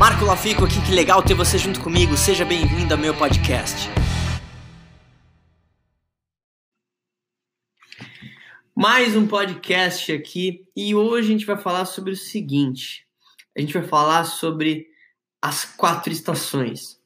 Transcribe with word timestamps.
Marco 0.00 0.24
Lafico 0.24 0.64
aqui, 0.64 0.80
que 0.80 0.94
legal 0.94 1.22
ter 1.22 1.34
você 1.34 1.58
junto 1.58 1.78
comigo. 1.78 2.16
Seja 2.16 2.42
bem-vindo 2.42 2.94
ao 2.94 2.98
meu 2.98 3.14
podcast. 3.14 3.86
Mais 8.74 9.14
um 9.14 9.26
podcast 9.26 10.10
aqui 10.10 10.64
e 10.74 10.94
hoje 10.94 11.28
a 11.28 11.32
gente 11.32 11.44
vai 11.44 11.58
falar 11.58 11.84
sobre 11.84 12.12
o 12.12 12.16
seguinte: 12.16 13.06
a 13.54 13.60
gente 13.60 13.74
vai 13.74 13.82
falar 13.82 14.24
sobre 14.24 14.86
as 15.42 15.66
quatro 15.66 16.10
estações. 16.10 16.98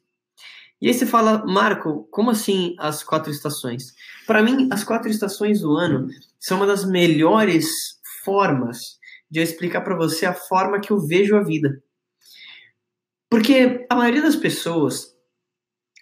E 0.81 0.87
aí 0.87 0.93
você 0.93 1.05
fala, 1.05 1.45
Marco, 1.45 2.07
como 2.09 2.31
assim 2.31 2.77
as 2.79 3.03
quatro 3.03 3.29
estações? 3.29 3.93
Para 4.25 4.41
mim, 4.41 4.69
as 4.71 4.85
quatro 4.85 5.09
estações 5.09 5.59
do 5.59 5.75
ano 5.75 6.07
são 6.39 6.55
uma 6.55 6.65
das 6.65 6.85
melhores 6.85 7.67
formas 8.23 8.77
de 9.29 9.41
eu 9.41 9.43
explicar 9.43 9.81
para 9.81 9.97
você 9.97 10.25
a 10.25 10.33
forma 10.33 10.79
que 10.79 10.91
eu 10.91 11.05
vejo 11.05 11.35
a 11.35 11.43
vida. 11.43 11.83
Porque 13.29 13.85
a 13.89 13.95
maioria 13.95 14.21
das 14.21 14.35
pessoas, 14.35 15.15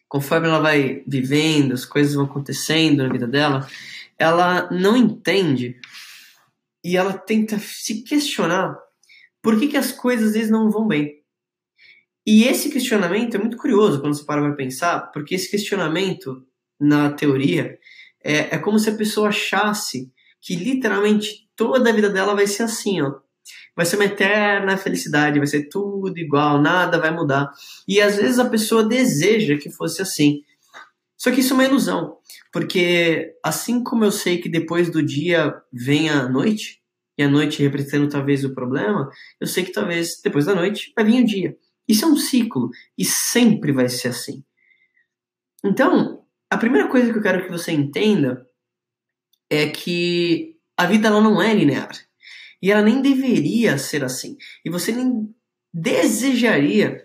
conforme 0.08 0.48
ela 0.48 0.60
vai 0.60 1.04
vivendo, 1.08 1.74
as 1.74 1.86
coisas 1.86 2.14
vão 2.14 2.26
acontecendo 2.26 3.04
na 3.04 3.12
vida 3.12 3.28
dela, 3.28 3.68
ela 4.18 4.70
não 4.72 4.96
entende 4.96 5.80
e 6.84 6.98
ela 6.98 7.14
tenta 7.14 7.58
se 7.60 8.04
questionar 8.04 8.78
por 9.42 9.58
que, 9.60 9.68
que 9.68 9.78
as 9.78 9.92
coisas 9.92 10.30
às 10.30 10.34
vezes 10.34 10.52
não 10.52 10.70
vão 10.70 10.88
bem. 10.88 11.22
E 12.26 12.46
esse 12.46 12.70
questionamento 12.70 13.36
é 13.36 13.40
muito 13.40 13.58
curioso 13.58 14.00
quando 14.00 14.16
você 14.16 14.24
para 14.24 14.42
para 14.42 14.56
pensar, 14.56 15.12
porque 15.12 15.36
esse 15.36 15.50
questionamento, 15.50 16.46
na 16.80 17.12
teoria, 17.12 17.78
é, 18.24 18.56
é 18.56 18.58
como 18.58 18.80
se 18.80 18.90
a 18.90 18.96
pessoa 18.96 19.30
achasse 19.30 20.12
que 20.42 20.56
literalmente 20.56 21.50
toda 21.56 21.90
a 21.90 21.94
vida 21.94 22.10
dela 22.10 22.34
vai 22.34 22.48
ser 22.48 22.64
assim, 22.64 23.02
ó 23.02 23.23
vai 23.76 23.86
ser 23.86 23.96
uma 23.96 24.06
eterna 24.06 24.78
felicidade, 24.78 25.40
vai 25.40 25.48
ser 25.48 25.68
tudo 25.70 26.18
igual, 26.18 26.62
nada 26.62 27.00
vai 27.00 27.12
mudar. 27.12 27.52
E 27.88 28.02
às 28.02 28.18
vezes 28.18 28.40
a 28.40 28.50
pessoa 28.50 28.84
deseja 28.84 29.58
que 29.58 29.70
fosse 29.70 30.02
assim. 30.02 30.42
Só 31.18 31.32
que 31.32 31.40
isso 31.40 31.54
é 31.54 31.56
uma 31.56 31.66
ilusão, 31.66 32.18
porque 32.52 33.34
assim 33.44 33.84
como 33.84 34.04
eu 34.04 34.12
sei 34.12 34.40
que 34.40 34.50
depois 34.50 34.90
do 34.90 35.02
dia 35.02 35.54
vem 35.72 36.10
a 36.10 36.28
noite, 36.28 36.82
e 37.18 37.24
a 37.24 37.30
noite 37.30 37.62
representando 37.62 38.10
talvez 38.10 38.44
o 38.44 38.54
problema, 38.54 39.10
eu 39.40 39.48
sei 39.48 39.64
que 39.64 39.72
talvez 39.72 40.20
depois 40.24 40.46
da 40.46 40.56
noite 40.56 40.92
vai 40.96 41.06
vir 41.06 41.24
o 41.24 41.26
dia. 41.26 41.56
Isso 41.88 42.06
é 42.06 42.08
um 42.08 42.18
ciclo 42.18 42.70
e 42.98 43.06
sempre 43.06 43.72
vai 43.72 43.88
ser 43.90 44.10
assim. 44.10 44.44
Então, 45.64 46.26
a 46.50 46.58
primeira 46.58 46.88
coisa 46.88 47.12
que 47.12 47.18
eu 47.18 47.22
quero 47.22 47.44
que 47.44 47.52
você 47.52 47.72
entenda 47.72 48.46
é 49.50 49.70
que 49.70 50.58
a 50.78 50.86
vida 50.86 51.08
ela 51.08 51.22
não 51.22 51.42
é 51.42 51.54
linear. 51.54 51.92
E 52.64 52.72
ela 52.72 52.82
nem 52.82 53.02
deveria 53.02 53.78
ser 53.78 54.06
assim. 54.06 54.38
E 54.64 54.70
você 54.70 54.94
nem 54.94 55.30
desejaria 55.74 57.04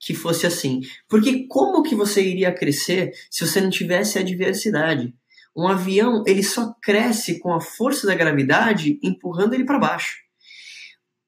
que 0.00 0.14
fosse 0.14 0.46
assim. 0.46 0.80
Porque 1.06 1.46
como 1.46 1.82
que 1.82 1.94
você 1.94 2.22
iria 2.22 2.50
crescer 2.50 3.12
se 3.30 3.46
você 3.46 3.60
não 3.60 3.68
tivesse 3.68 4.18
a 4.18 4.22
diversidade? 4.22 5.14
Um 5.54 5.68
avião, 5.68 6.24
ele 6.26 6.42
só 6.42 6.74
cresce 6.82 7.38
com 7.38 7.52
a 7.52 7.60
força 7.60 8.06
da 8.06 8.14
gravidade 8.14 8.98
empurrando 9.02 9.52
ele 9.52 9.66
para 9.66 9.78
baixo. 9.78 10.16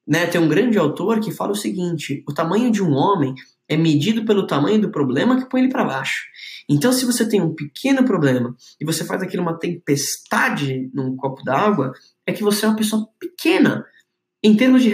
Né? 0.07 0.25
Tem 0.25 0.41
um 0.41 0.49
grande 0.49 0.79
autor 0.79 1.19
que 1.19 1.31
fala 1.31 1.51
o 1.51 1.55
seguinte: 1.55 2.23
o 2.27 2.33
tamanho 2.33 2.71
de 2.71 2.81
um 2.81 2.93
homem 2.93 3.35
é 3.69 3.75
medido 3.75 4.25
pelo 4.25 4.47
tamanho 4.47 4.81
do 4.81 4.91
problema 4.91 5.37
que 5.37 5.49
põe 5.49 5.61
ele 5.61 5.71
para 5.71 5.83
baixo. 5.83 6.25
Então, 6.69 6.91
se 6.91 7.05
você 7.05 7.27
tem 7.27 7.41
um 7.41 7.53
pequeno 7.53 8.03
problema 8.05 8.55
e 8.79 8.85
você 8.85 9.03
faz 9.03 9.21
aquilo 9.21 9.43
uma 9.43 9.57
tempestade 9.57 10.89
num 10.93 11.15
copo 11.15 11.43
d'água, 11.43 11.93
é 12.25 12.31
que 12.31 12.43
você 12.43 12.65
é 12.65 12.69
uma 12.69 12.77
pessoa 12.77 13.07
pequena 13.19 13.85
em 14.43 14.55
termos 14.55 14.83
de 14.83 14.89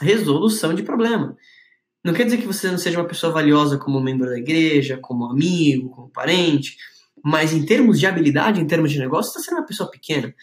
resolução 0.00 0.74
de 0.74 0.82
problema. 0.82 1.36
Não 2.04 2.14
quer 2.14 2.24
dizer 2.24 2.38
que 2.38 2.46
você 2.46 2.70
não 2.70 2.78
seja 2.78 2.98
uma 2.98 3.08
pessoa 3.08 3.32
valiosa 3.32 3.78
como 3.78 4.00
membro 4.00 4.28
da 4.28 4.38
igreja, 4.38 4.98
como 5.00 5.26
amigo, 5.26 5.90
como 5.90 6.10
parente, 6.10 6.76
mas 7.22 7.52
em 7.52 7.64
termos 7.64 8.00
de 8.00 8.06
habilidade, 8.06 8.60
em 8.60 8.66
termos 8.66 8.90
de 8.90 8.98
negócio, 8.98 9.32
você 9.32 9.38
está 9.38 9.50
sendo 9.50 9.60
uma 9.60 9.66
pessoa 9.66 9.90
pequena. 9.90 10.34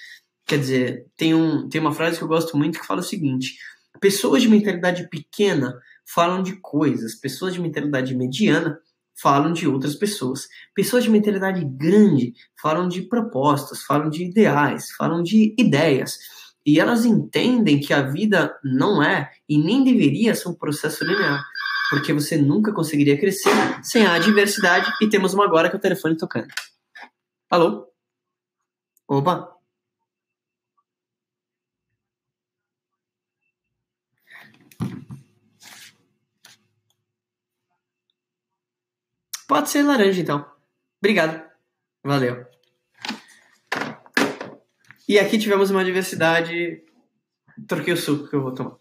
Quer 0.46 0.60
dizer, 0.60 1.06
tem, 1.18 1.34
um, 1.34 1.68
tem 1.68 1.82
uma 1.82 1.92
frase 1.92 2.18
que 2.18 2.24
eu 2.24 2.28
gosto 2.28 2.56
muito 2.56 2.80
que 2.80 2.86
fala 2.86 3.00
o 3.00 3.04
seguinte: 3.04 3.58
pessoas 4.00 4.42
de 4.42 4.50
mentalidade 4.50 5.10
pequena 5.10 5.74
falam 6.14 6.42
de 6.42 6.56
coisas, 6.58 7.16
pessoas 7.16 7.54
de 7.54 7.62
mentalidade 7.62 8.16
mediana 8.16 8.80
falam 9.22 9.52
de 9.52 9.68
outras 9.68 9.96
pessoas. 9.96 10.48
Pessoas 10.76 11.04
de 11.04 11.10
mentalidade 11.10 11.66
grande 11.66 12.34
falam 12.62 12.88
de 12.88 13.02
propostas, 13.02 13.84
falam 13.84 14.10
de 14.10 14.26
ideais, 14.26 14.92
falam 14.92 15.24
de 15.24 15.56
ideias. 15.58 16.18
E 16.66 16.80
elas 16.80 17.06
entendem 17.06 17.80
que 17.80 17.94
a 17.94 18.02
vida 18.02 18.56
não 18.64 19.02
é 19.02 19.32
e 19.48 19.58
nem 19.58 19.84
deveria 19.84 20.36
ser 20.36 20.50
um 20.50 20.54
processo 20.54 21.04
linear, 21.04 21.44
porque 21.90 22.14
você 22.14 22.38
nunca 22.38 22.74
conseguiria 22.74 23.18
crescer 23.18 23.52
sem 23.84 24.06
a 24.06 24.20
diversidade. 24.20 24.92
E 25.02 25.10
temos 25.10 25.34
uma 25.34 25.46
agora 25.46 25.70
que 25.70 25.76
é 25.76 25.80
o 25.80 25.82
telefone 25.82 26.18
tocando. 26.18 26.48
Alô? 27.50 27.88
Opa! 29.08 29.58
Pode 39.48 39.70
ser 39.70 39.82
laranja, 39.84 40.22
então. 40.22 40.46
Obrigado. 41.02 41.42
Valeu. 42.04 42.46
E 45.08 45.18
aqui 45.18 45.38
tivemos 45.38 45.72
uma 45.72 45.86
diversidade. 45.86 46.84
Troquei 47.66 47.94
o 47.94 47.98
suco 47.98 48.30
que 48.30 48.36
eu 48.36 48.42
vou 48.42 48.54
tomar. 48.54 48.76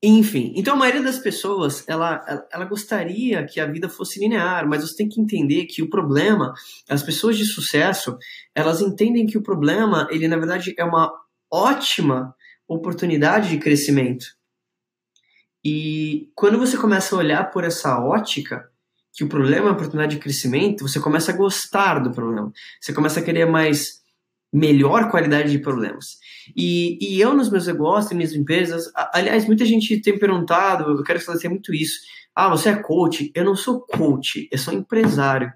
Enfim, 0.00 0.52
então 0.54 0.74
a 0.74 0.76
maioria 0.76 1.02
das 1.02 1.18
pessoas, 1.18 1.84
ela, 1.88 2.46
ela 2.52 2.64
gostaria 2.66 3.44
que 3.44 3.58
a 3.58 3.66
vida 3.66 3.88
fosse 3.88 4.20
linear, 4.20 4.68
mas 4.68 4.82
você 4.82 4.96
tem 4.96 5.08
que 5.08 5.20
entender 5.20 5.64
que 5.64 5.82
o 5.82 5.90
problema, 5.90 6.54
as 6.88 7.02
pessoas 7.02 7.36
de 7.36 7.44
sucesso, 7.44 8.16
elas 8.54 8.80
entendem 8.80 9.26
que 9.26 9.36
o 9.36 9.42
problema, 9.42 10.06
ele 10.12 10.28
na 10.28 10.36
verdade 10.36 10.72
é 10.78 10.84
uma 10.84 11.12
ótima 11.50 12.32
oportunidade 12.68 13.48
de 13.48 13.58
crescimento. 13.58 14.26
E 15.64 16.30
quando 16.36 16.58
você 16.58 16.76
começa 16.76 17.16
a 17.16 17.18
olhar 17.18 17.50
por 17.50 17.64
essa 17.64 17.98
ótica, 17.98 18.70
que 19.12 19.24
o 19.24 19.28
problema 19.28 19.68
é 19.68 19.72
oportunidade 19.72 20.16
de 20.16 20.20
crescimento, 20.20 20.86
você 20.86 21.00
começa 21.00 21.32
a 21.32 21.36
gostar 21.36 21.98
do 21.98 22.10
problema. 22.10 22.52
Você 22.80 22.92
começa 22.92 23.20
a 23.20 23.22
querer 23.22 23.46
mais 23.46 23.98
melhor 24.52 25.10
qualidade 25.10 25.50
de 25.50 25.58
problemas. 25.58 26.18
E, 26.56 26.98
e 27.00 27.20
eu 27.20 27.34
nos 27.34 27.50
meus 27.50 27.66
negócios, 27.66 28.12
minhas 28.12 28.32
empresas, 28.32 28.90
aliás, 29.12 29.46
muita 29.46 29.64
gente 29.64 30.00
tem 30.00 30.18
perguntado, 30.18 30.90
eu 30.90 31.02
quero 31.02 31.18
esclarecer 31.18 31.50
muito 31.50 31.74
isso. 31.74 32.00
Ah, 32.34 32.48
você 32.48 32.70
é 32.70 32.76
coach? 32.76 33.30
Eu 33.34 33.44
não 33.44 33.56
sou 33.56 33.80
coach, 33.80 34.48
eu 34.50 34.58
sou 34.58 34.72
empresário. 34.72 35.52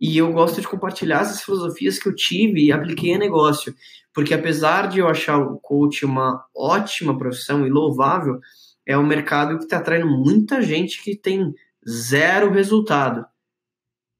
E 0.00 0.18
eu 0.18 0.32
gosto 0.32 0.60
de 0.60 0.66
compartilhar 0.66 1.20
essas 1.20 1.42
filosofias 1.42 1.98
que 1.98 2.08
eu 2.08 2.14
tive 2.14 2.64
e 2.64 2.72
apliquei 2.72 3.12
em 3.12 3.18
negócio. 3.18 3.72
Porque 4.12 4.34
apesar 4.34 4.88
de 4.88 4.98
eu 4.98 5.08
achar 5.08 5.38
o 5.38 5.58
coach 5.60 6.04
uma 6.04 6.44
ótima 6.54 7.16
profissão 7.16 7.64
e 7.64 7.70
louvável, 7.70 8.40
é 8.86 8.98
um 8.98 9.06
mercado 9.06 9.56
que 9.58 9.64
está 9.64 9.78
atraindo 9.78 10.08
muita 10.08 10.60
gente 10.60 11.02
que 11.02 11.16
tem 11.16 11.54
zero 11.88 12.50
resultado. 12.50 13.24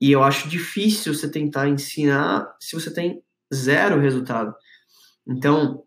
E 0.01 0.11
eu 0.11 0.23
acho 0.23 0.49
difícil 0.49 1.15
você 1.15 1.29
tentar 1.31 1.69
ensinar 1.69 2.55
se 2.61 2.75
você 2.75 2.93
tem 2.93 3.23
zero 3.55 4.01
resultado. 4.01 4.55
Então, 5.27 5.85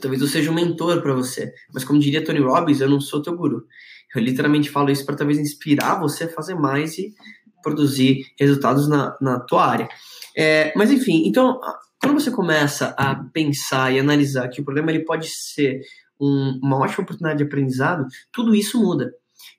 talvez 0.00 0.22
eu 0.22 0.28
seja 0.28 0.50
um 0.50 0.54
mentor 0.54 1.02
para 1.02 1.12
você, 1.12 1.52
mas 1.72 1.84
como 1.84 2.00
diria 2.00 2.24
Tony 2.24 2.40
Robbins, 2.40 2.80
eu 2.80 2.88
não 2.88 3.00
sou 3.00 3.20
teu 3.20 3.36
guru. 3.36 3.66
Eu 4.14 4.22
literalmente 4.22 4.70
falo 4.70 4.90
isso 4.90 5.04
para 5.04 5.16
talvez 5.16 5.38
inspirar 5.38 6.00
você 6.00 6.24
a 6.24 6.32
fazer 6.32 6.54
mais 6.54 6.98
e 6.98 7.12
produzir 7.62 8.24
resultados 8.38 8.88
na, 8.88 9.16
na 9.20 9.40
tua 9.40 9.66
área. 9.66 9.88
É, 10.36 10.72
mas 10.76 10.90
enfim, 10.90 11.24
então, 11.26 11.60
quando 12.00 12.20
você 12.20 12.30
começa 12.30 12.94
a 12.98 13.14
pensar 13.32 13.92
e 13.92 14.00
analisar 14.00 14.48
que 14.48 14.60
o 14.60 14.64
problema 14.64 14.90
ele 14.90 15.04
pode 15.04 15.28
ser 15.28 15.80
um, 16.20 16.58
uma 16.62 16.78
ótima 16.78 17.04
oportunidade 17.04 17.38
de 17.38 17.44
aprendizado, 17.44 18.06
tudo 18.32 18.54
isso 18.54 18.80
muda. 18.80 19.12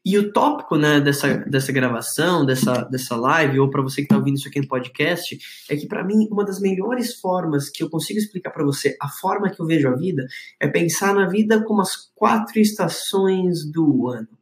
E 0.05 0.17
o 0.17 0.31
tópico 0.33 0.77
né, 0.77 0.99
dessa, 0.99 1.37
dessa 1.37 1.71
gravação, 1.71 2.45
dessa, 2.45 2.83
dessa 2.83 3.15
live, 3.15 3.59
ou 3.59 3.69
para 3.69 3.81
você 3.81 3.97
que 3.97 4.01
está 4.03 4.17
ouvindo 4.17 4.35
isso 4.35 4.47
aqui 4.47 4.59
no 4.59 4.67
podcast, 4.67 5.37
é 5.69 5.75
que 5.75 5.87
para 5.87 6.03
mim 6.03 6.27
uma 6.29 6.45
das 6.45 6.59
melhores 6.59 7.15
formas 7.15 7.69
que 7.69 7.83
eu 7.83 7.89
consigo 7.89 8.19
explicar 8.19 8.51
para 8.51 8.65
você 8.65 8.97
a 9.01 9.07
forma 9.07 9.49
que 9.49 9.61
eu 9.61 9.65
vejo 9.65 9.87
a 9.87 9.95
vida 9.95 10.25
é 10.59 10.67
pensar 10.67 11.13
na 11.13 11.27
vida 11.27 11.63
como 11.63 11.81
as 11.81 11.95
quatro 12.15 12.59
estações 12.59 13.65
do 13.71 14.09
ano. 14.09 14.37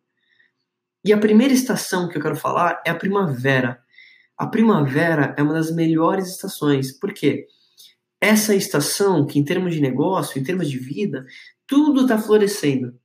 E 1.04 1.12
a 1.13 1.18
primeira 1.18 1.54
estação 1.54 2.07
que 2.07 2.18
eu 2.18 2.21
quero 2.21 2.36
falar 2.36 2.81
é 2.86 2.92
a 2.92 2.95
primavera. 2.95 3.81
A 4.38 4.48
primavera 4.48 5.36
é 5.38 5.42
uma 5.44 5.54
das 5.54 5.71
melhores 5.71 6.27
estações. 6.27 6.92
Por 6.92 7.13
quê? 7.13 7.48
Essa 8.19 8.56
estação 8.56 9.25
que, 9.25 9.39
em 9.39 9.44
termos 9.44 9.74
de 9.74 9.81
negócio, 9.81 10.39
em 10.39 10.44
termos 10.44 10.69
de 10.69 10.77
vida, 10.77 11.25
tudo 11.66 12.01
está 12.01 12.19
florescendo. 12.19 13.00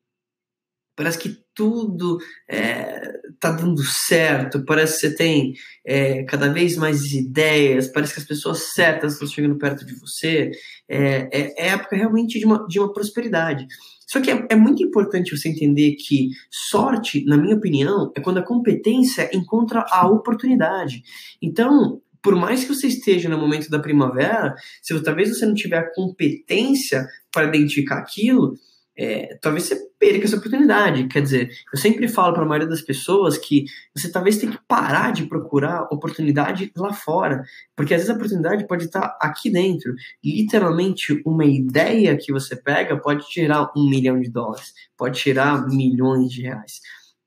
Parece 0.95 1.19
que 1.19 1.46
tudo 1.57 2.19
é, 2.49 3.19
tá 3.41 3.51
dando 3.51 3.83
certo, 3.83 4.65
parece 4.65 4.95
que 4.95 5.01
você 5.01 5.17
tem 5.17 5.55
é, 5.85 6.23
cada 6.25 6.53
vez 6.53 6.77
mais 6.77 7.13
ideias, 7.13 7.89
parece 7.89 8.15
que 8.15 8.21
as 8.21 8.27
pessoas 8.27 8.75
certas 8.75 9.15
estão 9.15 9.27
chegando 9.27 9.59
perto 9.59 9.85
de 9.85 9.99
você. 9.99 10.51
É, 10.89 11.29
é, 11.33 11.67
é 11.67 11.69
época 11.69 11.97
realmente 11.97 12.39
de 12.39 12.45
uma, 12.45 12.67
de 12.69 12.79
uma 12.79 12.93
prosperidade. 12.93 13.67
Só 14.07 14.21
que 14.21 14.31
é, 14.31 14.47
é, 14.51 14.55
muito 14.55 14.83
importante 14.85 15.37
você 15.37 15.49
entender 15.49 15.97
que 15.97 16.29
sorte, 16.71 17.25
na 17.25 17.37
minha 17.37 17.57
opinião, 17.57 18.13
é 18.15 18.21
quando 18.21 18.39
a 18.39 18.47
competência 18.47 19.29
encontra 19.33 19.85
a 19.91 20.07
oportunidade. 20.07 21.03
Então, 21.43 22.01
por 22.23 22.37
mais 22.37 22.65
que 22.65 22.75
você 22.75 22.87
esteja 22.87 23.29
no 23.29 23.39
momento 23.39 23.71
da 23.71 23.79
primavera, 23.79 24.55
se 24.83 25.01
talvez 25.03 25.31
você 25.31 25.47
não 25.47 25.55
tiver 25.55 25.79
a 25.79 25.95
competência 25.95 27.07
para 27.33 27.49
identificar 27.49 27.99
aquilo, 27.99 28.55
é, 28.99 29.37
talvez 29.41 29.65
você 29.65 29.77
perca 29.99 30.25
essa 30.25 30.37
oportunidade. 30.37 31.07
Quer 31.09 31.23
dizer, 31.23 31.51
eu 31.73 31.79
sempre 31.79 32.09
falo 32.09 32.33
para 32.33 32.43
a 32.43 32.47
maioria 32.47 32.69
das 32.69 32.81
pessoas 32.81 33.37
que 33.37 33.65
você 33.95 34.11
talvez 34.11 34.39
tenha 34.39 34.53
que 34.53 34.59
parar 34.67 35.13
de 35.13 35.27
procurar 35.27 35.87
oportunidade 35.91 36.73
lá 36.77 36.93
fora, 36.93 37.45
porque 37.77 37.93
às 37.93 38.01
vezes 38.01 38.11
a 38.11 38.17
oportunidade 38.17 38.67
pode 38.67 38.87
estar 38.87 39.17
aqui 39.21 39.51
dentro. 39.51 39.95
Literalmente, 40.25 41.21
uma 41.27 41.45
ideia 41.45 42.17
que 42.17 42.33
você 42.33 42.57
pega 42.57 42.99
pode 42.99 43.27
tirar 43.29 43.71
um 43.77 43.89
milhão 43.89 44.21
de 44.21 44.31
dólares, 44.31 44.73
pode 44.97 45.19
tirar 45.19 45.67
milhões 45.69 46.31
de 46.31 46.43
reais. 46.43 46.81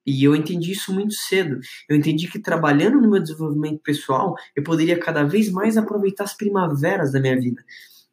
E 0.05 0.23
eu 0.23 0.35
entendi 0.35 0.71
isso 0.71 0.91
muito 0.91 1.13
cedo. 1.13 1.59
Eu 1.87 1.95
entendi 1.95 2.27
que 2.27 2.39
trabalhando 2.39 2.99
no 2.99 3.09
meu 3.09 3.21
desenvolvimento 3.21 3.79
pessoal, 3.83 4.33
eu 4.55 4.63
poderia 4.63 4.97
cada 4.97 5.23
vez 5.23 5.51
mais 5.51 5.77
aproveitar 5.77 6.23
as 6.23 6.35
primaveras 6.35 7.11
da 7.11 7.19
minha 7.19 7.39
vida. 7.39 7.63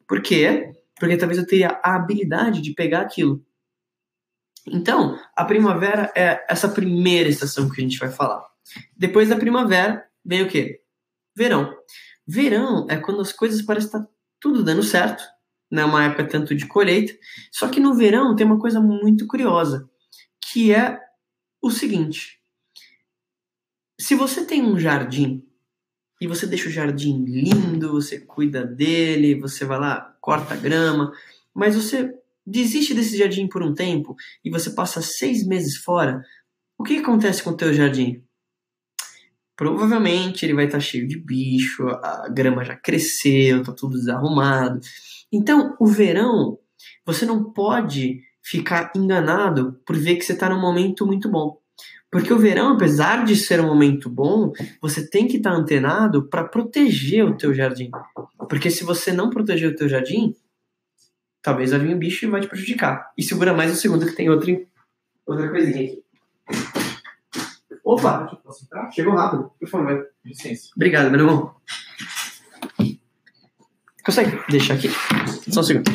Por 0.07 0.21
quê? 0.21 0.73
Porque 0.99 1.17
talvez 1.17 1.39
eu 1.39 1.47
teria 1.47 1.79
a 1.83 1.95
habilidade 1.95 2.61
de 2.61 2.73
pegar 2.73 3.01
aquilo 3.01 3.43
então, 4.71 5.19
a 5.35 5.45
primavera 5.45 6.11
é 6.15 6.45
essa 6.49 6.67
primeira 6.69 7.29
estação 7.29 7.69
que 7.69 7.81
a 7.81 7.83
gente 7.83 7.97
vai 7.97 8.11
falar. 8.11 8.45
Depois 8.95 9.29
da 9.29 9.35
primavera, 9.35 10.05
vem 10.23 10.43
o 10.43 10.49
quê? 10.49 10.81
Verão. 11.35 11.73
Verão 12.25 12.85
é 12.89 12.97
quando 12.97 13.21
as 13.21 13.31
coisas 13.31 13.61
parecem 13.61 13.87
estar 13.87 14.07
tudo 14.39 14.63
dando 14.63 14.83
certo, 14.83 15.23
não 15.71 15.83
é 15.83 15.85
uma 15.85 16.03
época 16.05 16.27
tanto 16.27 16.55
de 16.55 16.65
colheita. 16.65 17.13
Só 17.51 17.67
que 17.69 17.79
no 17.79 17.93
verão 17.93 18.35
tem 18.35 18.45
uma 18.45 18.59
coisa 18.59 18.79
muito 18.79 19.25
curiosa, 19.27 19.89
que 20.41 20.73
é 20.73 20.99
o 21.61 21.71
seguinte: 21.71 22.39
se 23.99 24.15
você 24.15 24.45
tem 24.45 24.63
um 24.63 24.79
jardim 24.79 25.45
e 26.19 26.27
você 26.27 26.45
deixa 26.47 26.67
o 26.67 26.71
jardim 26.71 27.23
lindo, 27.25 27.91
você 27.91 28.19
cuida 28.19 28.65
dele, 28.65 29.39
você 29.39 29.65
vai 29.65 29.79
lá, 29.79 30.17
corta 30.19 30.53
a 30.53 30.57
grama, 30.57 31.13
mas 31.53 31.75
você 31.75 32.16
desiste 32.47 32.93
desse 32.93 33.17
jardim 33.17 33.47
por 33.47 33.61
um 33.61 33.73
tempo 33.73 34.15
e 34.43 34.49
você 34.49 34.69
passa 34.69 35.01
seis 35.01 35.45
meses 35.45 35.75
fora, 35.77 36.23
o 36.77 36.83
que 36.83 36.97
acontece 36.97 37.43
com 37.43 37.49
o 37.49 37.57
teu 37.57 37.73
jardim? 37.73 38.23
Provavelmente 39.55 40.45
ele 40.45 40.53
vai 40.53 40.65
estar 40.65 40.77
tá 40.77 40.83
cheio 40.83 41.07
de 41.07 41.19
bicho, 41.19 41.87
a 41.87 42.29
grama 42.29 42.63
já 42.63 42.75
cresceu, 42.75 43.63
tá 43.63 43.73
tudo 43.73 43.97
desarrumado. 43.97 44.79
Então, 45.31 45.75
o 45.79 45.87
verão, 45.87 46.57
você 47.05 47.25
não 47.25 47.51
pode 47.51 48.21
ficar 48.41 48.91
enganado 48.95 49.81
por 49.85 49.97
ver 49.97 50.15
que 50.15 50.23
você 50.23 50.33
está 50.33 50.47
num 50.47 50.61
momento 50.61 51.05
muito 51.05 51.29
bom. 51.29 51.59
Porque 52.09 52.31
o 52.31 52.39
verão, 52.39 52.73
apesar 52.73 53.25
de 53.25 53.35
ser 53.35 53.59
um 53.59 53.67
momento 53.67 54.09
bom, 54.09 54.53
você 54.81 55.09
tem 55.09 55.27
que 55.27 55.37
estar 55.37 55.51
tá 55.51 55.57
antenado 55.57 56.29
para 56.29 56.45
proteger 56.45 57.25
o 57.25 57.35
teu 57.35 57.53
jardim. 57.53 57.89
Porque 58.47 58.71
se 58.71 58.85
você 58.85 59.11
não 59.11 59.29
proteger 59.29 59.71
o 59.71 59.75
teu 59.75 59.89
jardim, 59.89 60.33
talvez 61.47 61.71
vai 61.71 61.79
vir 61.79 61.95
um 61.95 61.97
bicho 61.97 62.25
e 62.25 62.29
vai 62.29 62.41
te 62.41 62.47
prejudicar. 62.47 63.09
E 63.17 63.23
segura 63.23 63.53
mais 63.53 63.71
o 63.71 63.75
segundo 63.77 64.05
que 64.05 64.11
tem 64.11 64.29
outra, 64.29 64.51
outra 65.25 65.49
coisinha 65.49 65.85
aqui. 65.85 66.03
Opa! 67.85 68.37
Chegou 68.93 69.15
rápido, 69.15 69.49
por 69.57 69.69
favor. 69.69 70.09
Licença. 70.25 70.71
Obrigado, 70.75 71.09
meu 71.09 71.21
irmão. 71.21 71.55
Consegue 74.05 74.37
deixar 74.49 74.73
aqui? 74.73 74.89
Só 75.49 75.61
um 75.61 75.63
segundo. 75.63 75.89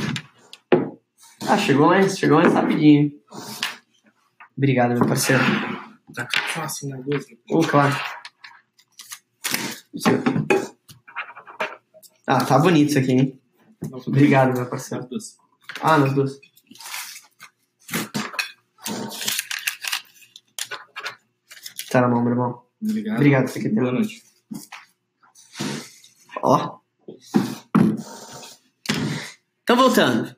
Ah, 1.46 1.58
chegou 1.58 1.88
mais, 1.88 2.18
chegou 2.18 2.38
mais 2.38 2.54
rapidinho. 2.54 3.12
Obrigado, 4.56 4.94
meu 4.94 5.06
parceiro. 5.06 5.42
Tá 6.14 6.26
fácil, 6.46 6.88
né? 6.88 7.04
Oh, 7.50 7.60
claro. 7.60 7.94
Ah, 12.26 12.42
tá 12.42 12.58
bonito 12.58 12.88
isso 12.88 12.98
aqui, 12.98 13.12
hein? 13.12 13.40
Obrigado, 14.06 14.56
meu 14.56 14.66
parceiro. 14.66 15.06
Ah, 15.80 15.98
nas 15.98 16.12
duas. 16.12 16.38
Tá 21.90 22.00
na 22.00 22.08
mão, 22.08 22.22
meu 22.22 22.32
irmão. 22.32 22.62
Obrigado. 22.82 23.16
Obrigado 23.16 23.52
ter 23.52 23.68
Boa 23.68 23.92
noite. 23.92 24.22
Ó. 26.42 26.78
Então, 29.62 29.76
voltando. 29.76 30.34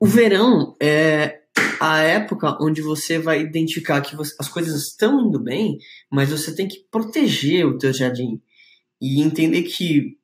O 0.00 0.06
verão 0.06 0.76
é 0.82 1.42
a 1.80 1.98
época 1.98 2.58
onde 2.60 2.82
você 2.82 3.18
vai 3.18 3.40
identificar 3.40 4.00
que 4.00 4.16
você, 4.16 4.34
as 4.40 4.48
coisas 4.48 4.82
estão 4.82 5.20
indo 5.20 5.38
bem, 5.38 5.78
mas 6.10 6.30
você 6.30 6.54
tem 6.54 6.66
que 6.66 6.86
proteger 6.90 7.66
o 7.66 7.78
teu 7.78 7.92
jardim 7.92 8.42
e 9.00 9.22
entender 9.22 9.62
que 9.62 10.18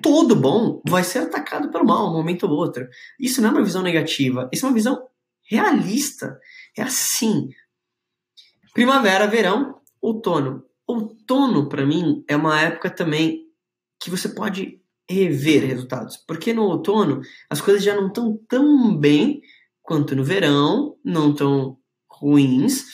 todo 0.00 0.36
bom 0.36 0.80
vai 0.86 1.02
ser 1.04 1.20
atacado 1.20 1.70
pelo 1.70 1.84
mal, 1.84 2.10
um 2.10 2.12
momento 2.12 2.46
ou 2.46 2.52
outro. 2.52 2.86
Isso 3.18 3.40
não 3.40 3.50
é 3.50 3.52
uma 3.52 3.64
visão 3.64 3.82
negativa, 3.82 4.48
isso 4.52 4.64
é 4.64 4.68
uma 4.68 4.74
visão 4.74 5.08
realista. 5.48 6.38
É 6.76 6.82
assim. 6.82 7.48
Primavera, 8.72 9.26
verão, 9.26 9.80
outono. 10.00 10.64
Outono, 10.86 11.68
para 11.68 11.86
mim, 11.86 12.24
é 12.28 12.36
uma 12.36 12.60
época 12.60 12.90
também 12.90 13.44
que 14.00 14.10
você 14.10 14.28
pode 14.28 14.80
rever 15.08 15.64
resultados. 15.64 16.16
Porque 16.16 16.52
no 16.52 16.64
outono, 16.64 17.20
as 17.48 17.60
coisas 17.60 17.82
já 17.82 17.94
não 17.94 18.08
estão 18.08 18.38
tão 18.48 18.96
bem 18.96 19.40
quanto 19.82 20.16
no 20.16 20.24
verão, 20.24 20.96
não 21.04 21.34
tão 21.34 21.78
ruins. 22.10 22.84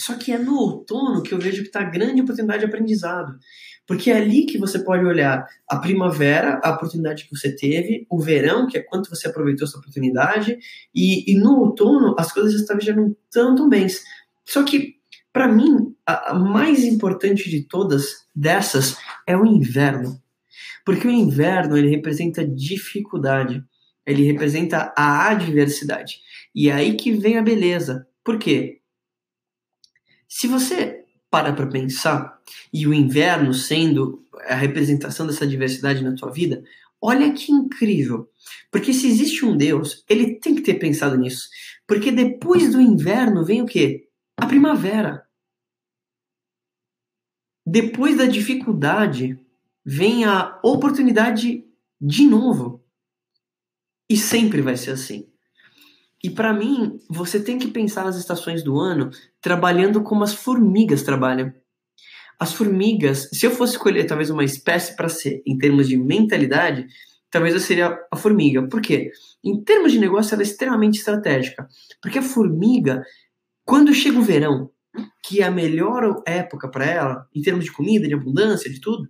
Só 0.00 0.14
que 0.14 0.32
é 0.32 0.38
no 0.38 0.56
outono 0.56 1.22
que 1.22 1.34
eu 1.34 1.38
vejo 1.38 1.62
que 1.62 1.68
está 1.68 1.82
grande 1.82 2.22
oportunidade 2.22 2.60
de 2.60 2.66
aprendizado. 2.66 3.38
Porque 3.86 4.10
é 4.10 4.16
ali 4.16 4.46
que 4.46 4.56
você 4.56 4.78
pode 4.78 5.04
olhar 5.04 5.46
a 5.68 5.76
primavera, 5.76 6.60
a 6.62 6.70
oportunidade 6.70 7.24
que 7.24 7.36
você 7.36 7.54
teve, 7.54 8.06
o 8.08 8.20
verão, 8.20 8.66
que 8.66 8.78
é 8.78 8.82
quanto 8.82 9.10
você 9.10 9.28
aproveitou 9.28 9.66
essa 9.66 9.78
oportunidade, 9.78 10.58
e, 10.94 11.30
e 11.30 11.38
no 11.38 11.58
outono 11.58 12.14
as 12.18 12.32
coisas 12.32 12.64
já 12.64 12.78
já 12.80 12.94
não 12.94 13.14
estão 13.26 13.54
tão 13.54 13.68
bem. 13.68 13.86
Só 14.46 14.62
que, 14.62 14.94
para 15.32 15.48
mim, 15.48 15.94
a, 16.06 16.30
a 16.30 16.34
mais 16.34 16.84
importante 16.84 17.50
de 17.50 17.62
todas 17.62 18.24
dessas 18.34 18.96
é 19.26 19.36
o 19.36 19.44
inverno. 19.44 20.20
Porque 20.84 21.06
o 21.06 21.10
inverno 21.10 21.76
ele 21.76 21.90
representa 21.90 22.46
dificuldade, 22.46 23.62
ele 24.06 24.24
representa 24.24 24.94
a 24.96 25.28
adversidade. 25.30 26.20
E 26.54 26.70
é 26.70 26.72
aí 26.72 26.94
que 26.94 27.12
vem 27.12 27.36
a 27.36 27.42
beleza. 27.42 28.06
Por 28.24 28.38
quê? 28.38 28.79
Se 30.30 30.46
você 30.46 31.04
para 31.28 31.52
para 31.52 31.68
pensar, 31.68 32.40
e 32.72 32.86
o 32.86 32.94
inverno 32.94 33.52
sendo 33.52 34.26
a 34.48 34.54
representação 34.54 35.26
dessa 35.26 35.46
diversidade 35.46 36.02
na 36.02 36.14
tua 36.14 36.30
vida, 36.30 36.62
olha 37.00 37.32
que 37.32 37.52
incrível. 37.52 38.28
Porque 38.70 38.92
se 38.92 39.06
existe 39.06 39.44
um 39.44 39.56
Deus, 39.56 40.04
ele 40.08 40.40
tem 40.40 40.54
que 40.54 40.62
ter 40.62 40.74
pensado 40.74 41.16
nisso. 41.16 41.48
Porque 41.86 42.10
depois 42.10 42.72
do 42.72 42.80
inverno 42.80 43.44
vem 43.44 43.62
o 43.62 43.66
quê? 43.66 44.08
A 44.36 44.46
primavera. 44.46 45.24
Depois 47.64 48.16
da 48.16 48.26
dificuldade 48.26 49.38
vem 49.84 50.24
a 50.24 50.58
oportunidade 50.64 51.64
de 52.00 52.26
novo. 52.26 52.84
E 54.08 54.16
sempre 54.16 54.60
vai 54.60 54.76
ser 54.76 54.92
assim. 54.92 55.29
E 56.22 56.28
para 56.28 56.52
mim, 56.52 56.98
você 57.08 57.42
tem 57.42 57.58
que 57.58 57.68
pensar 57.68 58.04
nas 58.04 58.16
estações 58.16 58.62
do 58.62 58.78
ano 58.78 59.10
trabalhando 59.40 60.02
como 60.02 60.22
as 60.22 60.34
formigas 60.34 61.02
trabalham. 61.02 61.52
As 62.38 62.52
formigas, 62.52 63.28
se 63.32 63.46
eu 63.46 63.50
fosse 63.50 63.72
escolher 63.72 64.04
talvez 64.04 64.30
uma 64.30 64.44
espécie 64.44 64.94
para 64.96 65.08
ser 65.08 65.42
em 65.46 65.56
termos 65.56 65.88
de 65.88 65.96
mentalidade, 65.96 66.86
talvez 67.30 67.54
eu 67.54 67.60
seria 67.60 67.98
a 68.10 68.16
formiga. 68.16 68.66
Por 68.68 68.82
quê? 68.82 69.10
Em 69.42 69.62
termos 69.62 69.92
de 69.92 69.98
negócio, 69.98 70.34
ela 70.34 70.42
é 70.42 70.44
extremamente 70.44 70.98
estratégica. 70.98 71.66
Porque 72.02 72.18
a 72.18 72.22
formiga, 72.22 73.02
quando 73.64 73.94
chega 73.94 74.18
o 74.18 74.22
verão, 74.22 74.70
que 75.24 75.40
é 75.40 75.44
a 75.44 75.50
melhor 75.50 76.22
época 76.26 76.70
para 76.70 76.84
ela, 76.84 77.26
em 77.34 77.40
termos 77.40 77.64
de 77.64 77.72
comida, 77.72 78.08
de 78.08 78.14
abundância, 78.14 78.70
de 78.70 78.80
tudo, 78.80 79.08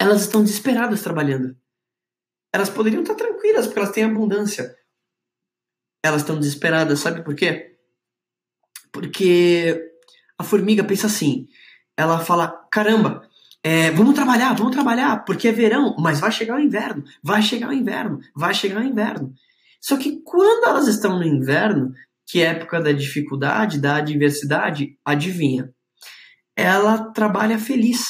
elas 0.00 0.22
estão 0.22 0.42
desesperadas 0.42 1.02
trabalhando. 1.02 1.56
Elas 2.52 2.70
poderiam 2.70 3.02
estar 3.02 3.14
tranquilas 3.14 3.66
porque 3.66 3.78
elas 3.78 3.92
têm 3.92 4.04
abundância 4.04 4.74
elas 6.02 6.22
estão 6.22 6.38
desesperadas, 6.38 7.00
sabe 7.00 7.22
por 7.22 7.34
quê? 7.34 7.76
Porque 8.92 9.80
a 10.38 10.44
formiga 10.44 10.84
pensa 10.84 11.06
assim, 11.06 11.46
ela 11.96 12.20
fala, 12.20 12.48
caramba, 12.70 13.28
é, 13.62 13.90
vamos 13.90 14.14
trabalhar, 14.14 14.54
vamos 14.54 14.72
trabalhar, 14.72 15.24
porque 15.24 15.48
é 15.48 15.52
verão, 15.52 15.96
mas 15.98 16.20
vai 16.20 16.30
chegar 16.30 16.56
o 16.56 16.60
inverno, 16.60 17.02
vai 17.22 17.42
chegar 17.42 17.68
o 17.68 17.72
inverno, 17.72 18.20
vai 18.34 18.54
chegar 18.54 18.80
o 18.80 18.84
inverno. 18.84 19.32
Só 19.80 19.96
que 19.96 20.20
quando 20.24 20.68
elas 20.68 20.86
estão 20.86 21.18
no 21.18 21.24
inverno, 21.24 21.92
que 22.26 22.42
época 22.42 22.80
da 22.80 22.92
dificuldade, 22.92 23.80
da 23.80 23.96
adversidade, 23.96 24.96
adivinha? 25.04 25.70
Ela 26.54 27.10
trabalha 27.12 27.58
feliz, 27.58 28.02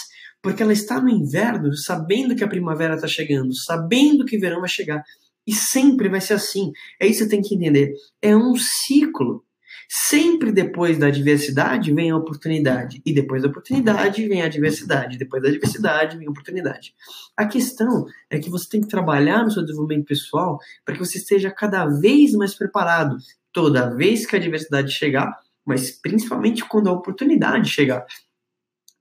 porque 0.42 0.62
ela 0.62 0.72
está 0.72 1.00
no 1.00 1.08
inverno 1.08 1.74
sabendo 1.74 2.34
que 2.34 2.44
a 2.44 2.48
primavera 2.48 2.94
está 2.94 3.06
chegando, 3.06 3.54
sabendo 3.54 4.24
que 4.24 4.36
o 4.36 4.40
verão 4.40 4.60
vai 4.60 4.68
chegar. 4.68 5.02
E 5.48 5.52
sempre 5.54 6.10
vai 6.10 6.20
ser 6.20 6.34
assim. 6.34 6.72
É 7.00 7.06
isso 7.06 7.20
que 7.20 7.24
você 7.24 7.30
tem 7.30 7.40
que 7.40 7.54
entender. 7.54 7.94
É 8.20 8.36
um 8.36 8.54
ciclo. 8.54 9.42
Sempre 9.88 10.52
depois 10.52 10.98
da 10.98 11.06
adversidade 11.06 11.90
vem 11.94 12.10
a 12.10 12.16
oportunidade. 12.18 13.00
E 13.06 13.14
depois 13.14 13.42
da 13.42 13.48
oportunidade 13.48 14.28
vem 14.28 14.42
a 14.42 14.44
adversidade. 14.44 15.16
Depois 15.16 15.42
da 15.42 15.48
adversidade 15.48 16.18
vem 16.18 16.28
a 16.28 16.30
oportunidade. 16.30 16.94
A 17.34 17.46
questão 17.46 18.04
é 18.28 18.38
que 18.38 18.50
você 18.50 18.68
tem 18.68 18.82
que 18.82 18.88
trabalhar 18.88 19.42
no 19.42 19.50
seu 19.50 19.62
desenvolvimento 19.62 20.04
pessoal 20.04 20.58
para 20.84 20.94
que 20.94 21.00
você 21.00 21.16
esteja 21.16 21.50
cada 21.50 21.86
vez 21.86 22.32
mais 22.32 22.54
preparado. 22.54 23.16
Toda 23.50 23.88
vez 23.88 24.26
que 24.26 24.36
a 24.36 24.38
adversidade 24.38 24.92
chegar, 24.92 25.34
mas 25.64 25.90
principalmente 25.90 26.62
quando 26.62 26.90
a 26.90 26.92
oportunidade 26.92 27.70
chegar. 27.70 28.04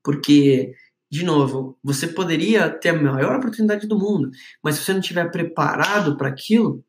Porque 0.02 0.74
de 1.10 1.24
novo, 1.24 1.78
você 1.84 2.08
poderia 2.08 2.70
ter 2.70 2.90
a 2.90 3.02
maior 3.02 3.38
oportunidade 3.38 3.88
do 3.88 3.98
mundo, 3.98 4.30
mas 4.62 4.76
se 4.76 4.84
você 4.84 4.94
não 4.94 5.00
estiver 5.00 5.32
preparado 5.32 6.18
para 6.18 6.28
aquilo, 6.28 6.84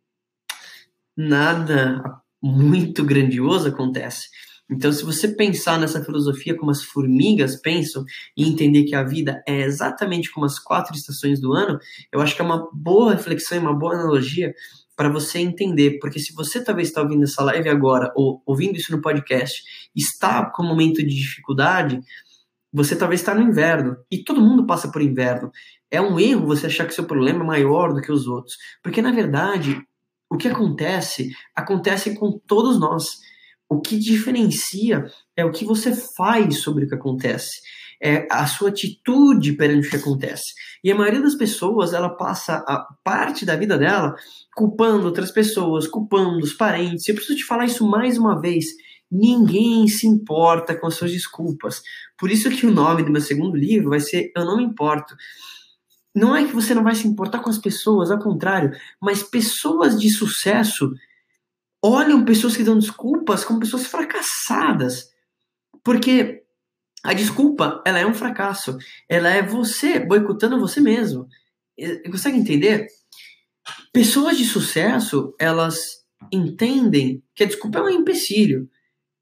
nada 1.16 2.02
muito 2.42 3.04
grandioso 3.04 3.68
acontece. 3.68 4.28
Então, 4.70 4.92
se 4.92 5.02
você 5.02 5.28
pensar 5.28 5.78
nessa 5.78 6.04
filosofia 6.04 6.54
como 6.54 6.70
as 6.70 6.82
formigas 6.82 7.56
pensam 7.56 8.04
e 8.36 8.46
entender 8.46 8.84
que 8.84 8.94
a 8.94 9.02
vida 9.02 9.42
é 9.46 9.62
exatamente 9.62 10.30
como 10.30 10.44
as 10.44 10.58
quatro 10.58 10.94
estações 10.94 11.40
do 11.40 11.54
ano, 11.54 11.78
eu 12.12 12.20
acho 12.20 12.36
que 12.36 12.42
é 12.42 12.44
uma 12.44 12.68
boa 12.72 13.14
reflexão 13.14 13.56
e 13.56 13.60
uma 13.60 13.74
boa 13.74 13.94
analogia 13.94 14.52
para 14.94 15.08
você 15.08 15.38
entender, 15.38 15.98
porque 16.00 16.18
se 16.18 16.34
você 16.34 16.62
talvez 16.62 16.88
está 16.88 17.00
ouvindo 17.00 17.22
essa 17.22 17.42
live 17.44 17.68
agora 17.68 18.12
ou 18.16 18.42
ouvindo 18.44 18.76
isso 18.76 18.90
no 18.90 19.00
podcast, 19.00 19.62
está 19.94 20.44
com 20.44 20.64
um 20.64 20.68
momento 20.68 20.96
de 20.96 21.14
dificuldade, 21.14 22.00
você 22.72 22.96
talvez 22.96 23.20
está 23.20 23.34
no 23.34 23.42
inverno 23.42 23.96
e 24.10 24.22
todo 24.22 24.40
mundo 24.40 24.66
passa 24.66 24.90
por 24.90 25.02
inverno. 25.02 25.50
É 25.90 26.00
um 26.00 26.18
erro 26.18 26.46
você 26.46 26.66
achar 26.66 26.86
que 26.86 26.94
seu 26.94 27.04
problema 27.04 27.42
é 27.42 27.46
maior 27.46 27.92
do 27.92 28.00
que 28.00 28.12
os 28.12 28.26
outros, 28.26 28.56
porque 28.82 29.00
na 29.00 29.12
verdade 29.12 29.80
o 30.30 30.36
que 30.36 30.48
acontece 30.48 31.30
acontece 31.54 32.14
com 32.14 32.38
todos 32.46 32.78
nós. 32.78 33.06
O 33.70 33.80
que 33.80 33.98
diferencia 33.98 35.04
é 35.36 35.44
o 35.44 35.52
que 35.52 35.64
você 35.64 35.94
faz 35.94 36.60
sobre 36.60 36.84
o 36.84 36.88
que 36.88 36.94
acontece, 36.94 37.60
é 38.02 38.26
a 38.30 38.46
sua 38.46 38.70
atitude 38.70 39.52
perante 39.54 39.88
o 39.88 39.90
que 39.90 39.96
acontece. 39.96 40.54
E 40.82 40.90
a 40.90 40.94
maioria 40.94 41.20
das 41.20 41.34
pessoas 41.34 41.92
ela 41.92 42.08
passa 42.08 42.64
a 42.66 42.86
parte 43.04 43.44
da 43.44 43.56
vida 43.56 43.76
dela 43.76 44.14
culpando 44.54 45.06
outras 45.06 45.30
pessoas, 45.30 45.86
culpando 45.86 46.38
os 46.38 46.52
parentes. 46.52 47.06
Eu 47.08 47.14
preciso 47.14 47.38
te 47.38 47.44
falar 47.44 47.66
isso 47.66 47.86
mais 47.86 48.16
uma 48.16 48.40
vez 48.40 48.66
Ninguém 49.10 49.88
se 49.88 50.06
importa 50.06 50.74
com 50.74 50.86
as 50.86 50.94
suas 50.94 51.10
desculpas. 51.10 51.82
Por 52.18 52.30
isso 52.30 52.50
que 52.50 52.66
o 52.66 52.72
nome 52.72 53.02
do 53.02 53.10
meu 53.10 53.20
segundo 53.20 53.56
livro 53.56 53.90
vai 53.90 54.00
ser 54.00 54.30
Eu 54.36 54.44
Não 54.44 54.58
Me 54.58 54.64
Importo. 54.64 55.14
Não 56.14 56.34
é 56.34 56.44
que 56.44 56.54
você 56.54 56.74
não 56.74 56.82
vai 56.82 56.94
se 56.94 57.06
importar 57.06 57.40
com 57.40 57.50
as 57.50 57.58
pessoas, 57.58 58.10
ao 58.10 58.18
contrário, 58.18 58.72
mas 59.00 59.22
pessoas 59.22 59.98
de 59.98 60.10
sucesso 60.10 60.92
olham 61.82 62.24
pessoas 62.24 62.56
que 62.56 62.64
dão 62.64 62.78
desculpas 62.78 63.44
como 63.44 63.60
pessoas 63.60 63.86
fracassadas. 63.86 65.10
Porque 65.84 66.42
a 67.04 67.14
desculpa, 67.14 67.82
ela 67.86 67.98
é 67.98 68.06
um 68.06 68.14
fracasso. 68.14 68.76
Ela 69.08 69.28
é 69.28 69.42
você 69.42 70.00
boicotando 70.00 70.58
você 70.58 70.80
mesmo. 70.80 71.28
Consegue 72.10 72.38
entender? 72.38 72.88
Pessoas 73.92 74.36
de 74.36 74.44
sucesso, 74.44 75.34
elas 75.38 75.78
entendem 76.32 77.22
que 77.34 77.44
a 77.44 77.46
desculpa 77.46 77.78
é 77.78 77.82
um 77.82 77.88
empecilho 77.88 78.68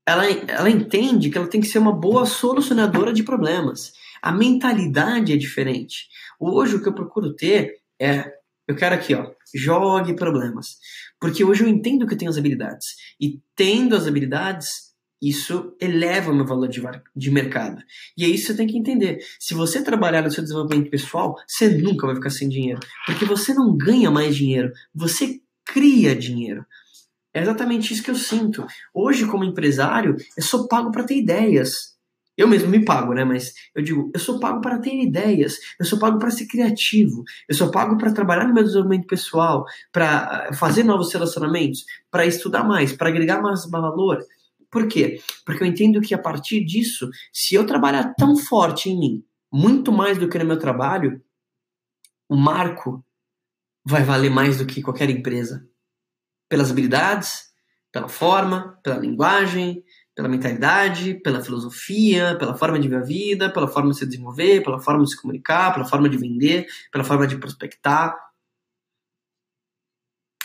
ela, 0.06 0.25
ela 0.26 0.70
entende 0.70 1.28
que 1.28 1.36
ela 1.36 1.48
tem 1.48 1.60
que 1.60 1.66
ser 1.66 1.78
uma 1.78 1.92
boa 1.92 2.25
solucionadora 2.25 3.12
de 3.12 3.25
problemas. 3.25 3.92
A 4.22 4.30
mentalidade 4.30 5.32
é 5.32 5.36
diferente. 5.36 6.08
Hoje 6.38 6.76
o 6.76 6.82
que 6.82 6.88
eu 6.88 6.94
procuro 6.94 7.34
ter 7.34 7.75
é, 8.00 8.30
eu 8.68 8.75
quero 8.75 8.94
aqui, 8.94 9.14
ó, 9.14 9.30
jogue 9.54 10.14
problemas. 10.14 10.76
Porque 11.20 11.44
hoje 11.44 11.64
eu 11.64 11.68
entendo 11.68 12.06
que 12.06 12.14
eu 12.14 12.18
tenho 12.18 12.30
as 12.30 12.38
habilidades. 12.38 12.86
E 13.20 13.40
tendo 13.54 13.96
as 13.96 14.06
habilidades, 14.06 14.68
isso 15.20 15.75
eleva 15.80 16.30
o 16.30 16.34
meu 16.34 16.46
valor 16.46 16.68
de, 16.68 16.82
de 17.14 17.30
mercado. 17.30 17.82
E 18.16 18.25
é 18.25 18.28
isso 18.28 18.46
que 18.46 18.52
você 18.52 18.56
tem 18.56 18.66
que 18.66 18.78
entender. 18.78 19.18
Se 19.40 19.54
você 19.54 19.82
trabalhar 19.82 20.22
no 20.22 20.30
seu 20.30 20.42
desenvolvimento 20.42 20.90
pessoal, 20.90 21.36
você 21.46 21.68
nunca 21.68 22.06
vai 22.06 22.16
ficar 22.16 22.30
sem 22.30 22.48
dinheiro. 22.48 22.80
Porque 23.06 23.25
você 23.25 23.54
não 23.54 23.76
ganha 23.76 24.10
mais 24.10 24.36
dinheiro, 24.36 24.72
você 24.94 25.40
cria 25.64 26.14
dinheiro. 26.14 26.64
É 27.37 27.43
exatamente 27.43 27.93
isso 27.93 28.02
que 28.02 28.11
eu 28.11 28.14
sinto. 28.14 28.66
Hoje, 28.95 29.26
como 29.26 29.45
empresário, 29.45 30.16
eu 30.35 30.43
sou 30.43 30.66
pago 30.66 30.90
para 30.90 31.05
ter 31.05 31.19
ideias. 31.19 31.95
Eu 32.35 32.49
mesmo 32.49 32.71
me 32.71 32.83
pago, 32.83 33.12
né? 33.12 33.26
Mas 33.26 33.52
eu 33.75 33.83
digo, 33.83 34.11
eu 34.14 34.19
sou 34.19 34.40
pago 34.40 34.62
para 34.62 34.78
ter 34.78 34.95
ideias, 35.02 35.59
eu 35.78 35.85
sou 35.85 35.99
pago 35.99 36.19
para 36.19 36.31
ser 36.31 36.47
criativo, 36.47 37.23
eu 37.47 37.55
sou 37.55 37.71
pago 37.71 37.99
para 37.99 38.11
trabalhar 38.11 38.49
no 38.49 38.55
meu 38.55 38.64
desenvolvimento 38.64 39.07
pessoal, 39.07 39.66
para 39.93 40.50
fazer 40.55 40.83
novos 40.83 41.12
relacionamentos, 41.12 41.85
para 42.11 42.25
estudar 42.25 42.64
mais, 42.64 42.95
para 42.95 43.11
agregar 43.11 43.43
mais 43.43 43.69
valor. 43.71 44.25
Por 44.71 44.88
quê? 44.88 45.21
Porque 45.45 45.62
eu 45.62 45.66
entendo 45.66 46.00
que 46.00 46.14
a 46.14 46.19
partir 46.19 46.64
disso, 46.64 47.07
se 47.35 47.55
eu 47.55 47.66
trabalhar 47.66 48.14
tão 48.14 48.35
forte 48.35 48.88
em 48.88 48.99
mim, 48.99 49.25
muito 49.52 49.93
mais 49.93 50.16
do 50.16 50.26
que 50.26 50.38
no 50.38 50.47
meu 50.47 50.59
trabalho, 50.59 51.21
o 52.31 52.37
marco 52.37 53.05
vai 53.85 54.02
valer 54.02 54.31
mais 54.31 54.57
do 54.57 54.64
que 54.64 54.81
qualquer 54.81 55.11
empresa 55.11 55.69
pelas 56.48 56.70
habilidades, 56.70 57.46
pela 57.92 58.08
forma, 58.08 58.78
pela 58.82 58.98
linguagem, 58.98 59.82
pela 60.14 60.28
mentalidade, 60.28 61.14
pela 61.14 61.42
filosofia, 61.42 62.36
pela 62.38 62.56
forma 62.56 62.78
de 62.78 62.88
ver 62.88 62.96
a 62.96 63.02
vida, 63.02 63.52
pela 63.52 63.68
forma 63.68 63.90
de 63.90 63.98
se 63.98 64.06
desenvolver, 64.06 64.62
pela 64.62 64.80
forma 64.80 65.04
de 65.04 65.10
se 65.10 65.20
comunicar, 65.20 65.72
pela 65.72 65.86
forma 65.86 66.08
de 66.08 66.16
vender, 66.16 66.66
pela 66.90 67.04
forma 67.04 67.26
de 67.26 67.38
prospectar. 67.38 68.14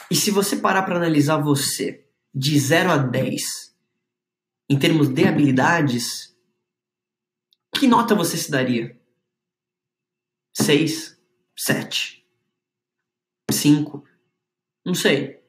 E 0.10 0.16
se 0.16 0.32
você 0.32 0.58
parar 0.58 0.84
para 0.84 0.98
analisar 0.98 1.38
você 1.38 2.06
de 2.34 2.60
0 2.60 2.92
a 2.92 2.98
10 2.98 3.76
em 4.70 4.78
termos 4.78 5.08
de 5.08 5.26
habilidades, 5.26 6.36
que 7.76 7.88
nota 7.88 8.16
você 8.16 8.36
se 8.36 8.52
daria? 8.52 9.00
6, 10.54 11.18
7, 11.58 12.26
5, 13.52 14.04
não 14.86 14.94
sei 14.94 15.41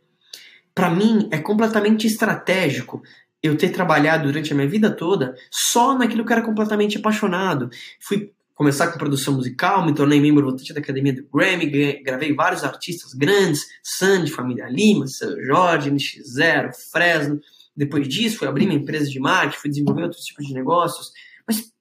para 0.74 0.90
mim 0.90 1.28
é 1.30 1.38
completamente 1.38 2.06
estratégico 2.06 3.02
eu 3.42 3.56
ter 3.56 3.70
trabalhado 3.70 4.28
durante 4.28 4.52
a 4.52 4.56
minha 4.56 4.68
vida 4.68 4.90
toda 4.90 5.34
só 5.50 5.96
naquilo 5.98 6.24
que 6.24 6.32
era 6.32 6.42
completamente 6.42 6.98
apaixonado. 6.98 7.68
Fui 8.00 8.32
começar 8.54 8.92
com 8.92 8.98
produção 8.98 9.34
musical, 9.34 9.84
me 9.84 9.94
tornei 9.94 10.20
membro 10.20 10.44
votante 10.44 10.72
da 10.72 10.80
Academia 10.80 11.12
do 11.12 11.26
Grammy, 11.32 11.66
gravei 12.02 12.32
vários 12.34 12.62
artistas 12.62 13.12
grandes, 13.12 13.66
Sandy, 13.82 14.30
Família 14.30 14.68
Lima, 14.68 15.06
Seu 15.08 15.42
Jorge, 15.44 15.90
NX0, 15.90 16.70
Fresno. 16.92 17.40
Depois 17.74 18.06
disso, 18.06 18.38
fui 18.38 18.46
abrir 18.46 18.66
minha 18.66 18.78
empresa 18.78 19.10
de 19.10 19.18
marketing, 19.18 19.60
fui 19.60 19.70
desenvolver 19.70 20.02
outros 20.04 20.22
tipos 20.22 20.46
de 20.46 20.54
negócios. 20.54 21.10
Mas 21.46 21.72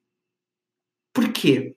por 1.12 1.28
quê? 1.28 1.76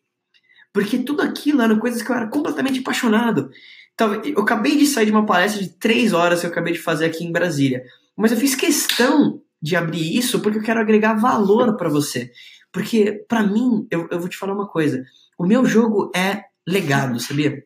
Porque 0.74 0.98
tudo 1.00 1.22
aquilo 1.22 1.62
eram 1.62 1.78
coisas 1.78 2.02
que 2.02 2.10
eu 2.10 2.16
era 2.16 2.28
completamente 2.28 2.80
apaixonado. 2.80 3.52
Então, 3.96 4.14
eu 4.24 4.42
acabei 4.42 4.78
de 4.78 4.86
sair 4.86 5.06
de 5.06 5.12
uma 5.12 5.26
palestra 5.26 5.64
de 5.64 5.70
três 5.70 6.12
horas 6.12 6.42
que 6.42 6.46
eu 6.46 6.52
acabei 6.52 6.74
de 6.74 6.80
fazer 6.80 7.06
aqui 7.06 7.24
em 7.24 7.32
Brasília. 7.32 7.82
Mas 8.16 8.32
eu 8.32 8.38
fiz 8.38 8.54
questão 8.54 9.42
de 9.62 9.76
abrir 9.76 10.16
isso 10.16 10.42
porque 10.42 10.60
eu 10.60 10.64
quero 10.64 10.82
agregar 10.82 11.14
valor 11.14 11.78
para 11.78 11.90
você. 11.90 12.30
Porque, 12.74 13.26
para 13.28 13.42
mim, 13.42 13.88
eu, 13.90 14.08
eu 14.12 14.20
vou 14.20 14.28
te 14.28 14.38
falar 14.38 14.54
uma 14.54 14.68
coisa. 14.68 15.04
O 15.38 15.46
meu 15.46 15.66
jogo 15.66 16.12
é 16.14 16.44
legado, 16.68 17.20
sabia? 17.22 17.64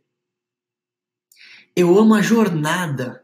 Eu 1.75 1.97
amo 1.97 2.13
a 2.13 2.21
jornada. 2.21 3.23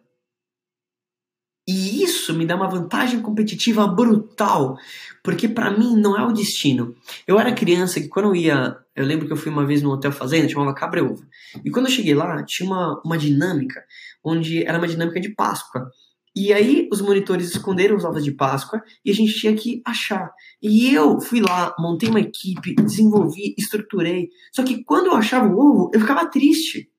E 1.68 2.04
isso 2.04 2.32
me 2.34 2.46
dá 2.46 2.56
uma 2.56 2.70
vantagem 2.70 3.22
competitiva 3.22 3.88
brutal, 3.88 4.78
porque 5.24 5.48
para 5.48 5.72
mim 5.72 5.96
não 5.96 6.16
é 6.16 6.24
o 6.24 6.32
destino. 6.32 6.96
Eu 7.26 7.40
era 7.40 7.52
criança 7.56 8.00
que 8.00 8.08
quando 8.08 8.28
eu 8.28 8.36
ia, 8.36 8.78
eu 8.96 9.04
lembro 9.04 9.26
que 9.26 9.34
eu 9.34 9.38
fui 9.38 9.52
uma 9.52 9.66
vez 9.66 9.82
num 9.82 9.90
hotel 9.90 10.12
fazenda, 10.12 10.48
chamava 10.48 10.76
Cabreúva. 10.76 11.26
E 11.64 11.72
quando 11.72 11.88
eu 11.88 11.92
cheguei 11.92 12.14
lá, 12.14 12.44
tinha 12.44 12.70
uma, 12.70 13.02
uma 13.04 13.18
dinâmica 13.18 13.84
onde 14.24 14.64
era 14.64 14.78
uma 14.78 14.88
dinâmica 14.88 15.20
de 15.20 15.30
Páscoa. 15.34 15.90
E 16.36 16.54
aí 16.54 16.88
os 16.92 17.02
monitores 17.02 17.50
esconderam 17.50 17.96
os 17.96 18.04
ovos 18.04 18.24
de 18.24 18.32
Páscoa 18.32 18.84
e 19.04 19.10
a 19.10 19.14
gente 19.14 19.34
tinha 19.34 19.56
que 19.56 19.82
achar. 19.86 20.30
E 20.62 20.94
eu 20.94 21.20
fui 21.20 21.42
lá, 21.42 21.74
montei 21.80 22.10
uma 22.10 22.20
equipe, 22.20 22.76
desenvolvi, 22.76 23.56
estruturei. 23.58 24.30
Só 24.52 24.62
que 24.62 24.84
quando 24.84 25.08
eu 25.08 25.14
achava 25.14 25.48
o 25.48 25.58
ovo, 25.58 25.92
eu 25.94 26.00
ficava 26.00 26.30
triste. 26.30 26.90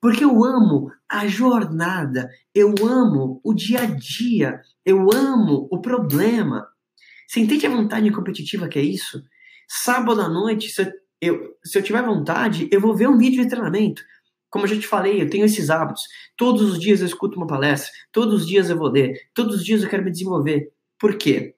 Porque 0.00 0.24
eu 0.24 0.44
amo 0.44 0.90
a 1.08 1.26
jornada, 1.26 2.28
eu 2.54 2.74
amo 2.82 3.40
o 3.42 3.54
dia 3.54 3.80
a 3.80 3.86
dia, 3.86 4.60
eu 4.84 5.12
amo 5.12 5.68
o 5.70 5.80
problema. 5.80 6.66
Você 7.26 7.40
entende 7.40 7.66
a 7.66 7.70
vontade 7.70 8.10
competitiva 8.10 8.68
que 8.68 8.78
é 8.78 8.82
isso? 8.82 9.22
Sábado 9.68 10.20
à 10.20 10.28
noite, 10.28 10.70
se 10.70 10.92
eu, 11.20 11.56
se 11.64 11.78
eu 11.78 11.82
tiver 11.82 12.02
vontade, 12.02 12.68
eu 12.72 12.80
vou 12.80 12.94
ver 12.94 13.08
um 13.08 13.18
vídeo 13.18 13.42
de 13.42 13.50
treinamento. 13.50 14.02
Como 14.50 14.64
eu 14.64 14.68
já 14.68 14.80
te 14.80 14.86
falei, 14.86 15.20
eu 15.20 15.28
tenho 15.28 15.44
esses 15.44 15.68
hábitos. 15.68 16.02
Todos 16.36 16.62
os 16.62 16.80
dias 16.80 17.00
eu 17.00 17.06
escuto 17.06 17.36
uma 17.36 17.46
palestra, 17.46 17.90
todos 18.12 18.42
os 18.42 18.46
dias 18.46 18.70
eu 18.70 18.78
vou 18.78 18.88
ler, 18.88 19.14
todos 19.34 19.56
os 19.56 19.64
dias 19.64 19.82
eu 19.82 19.90
quero 19.90 20.04
me 20.04 20.10
desenvolver. 20.10 20.72
Por 20.98 21.16
quê? 21.16 21.54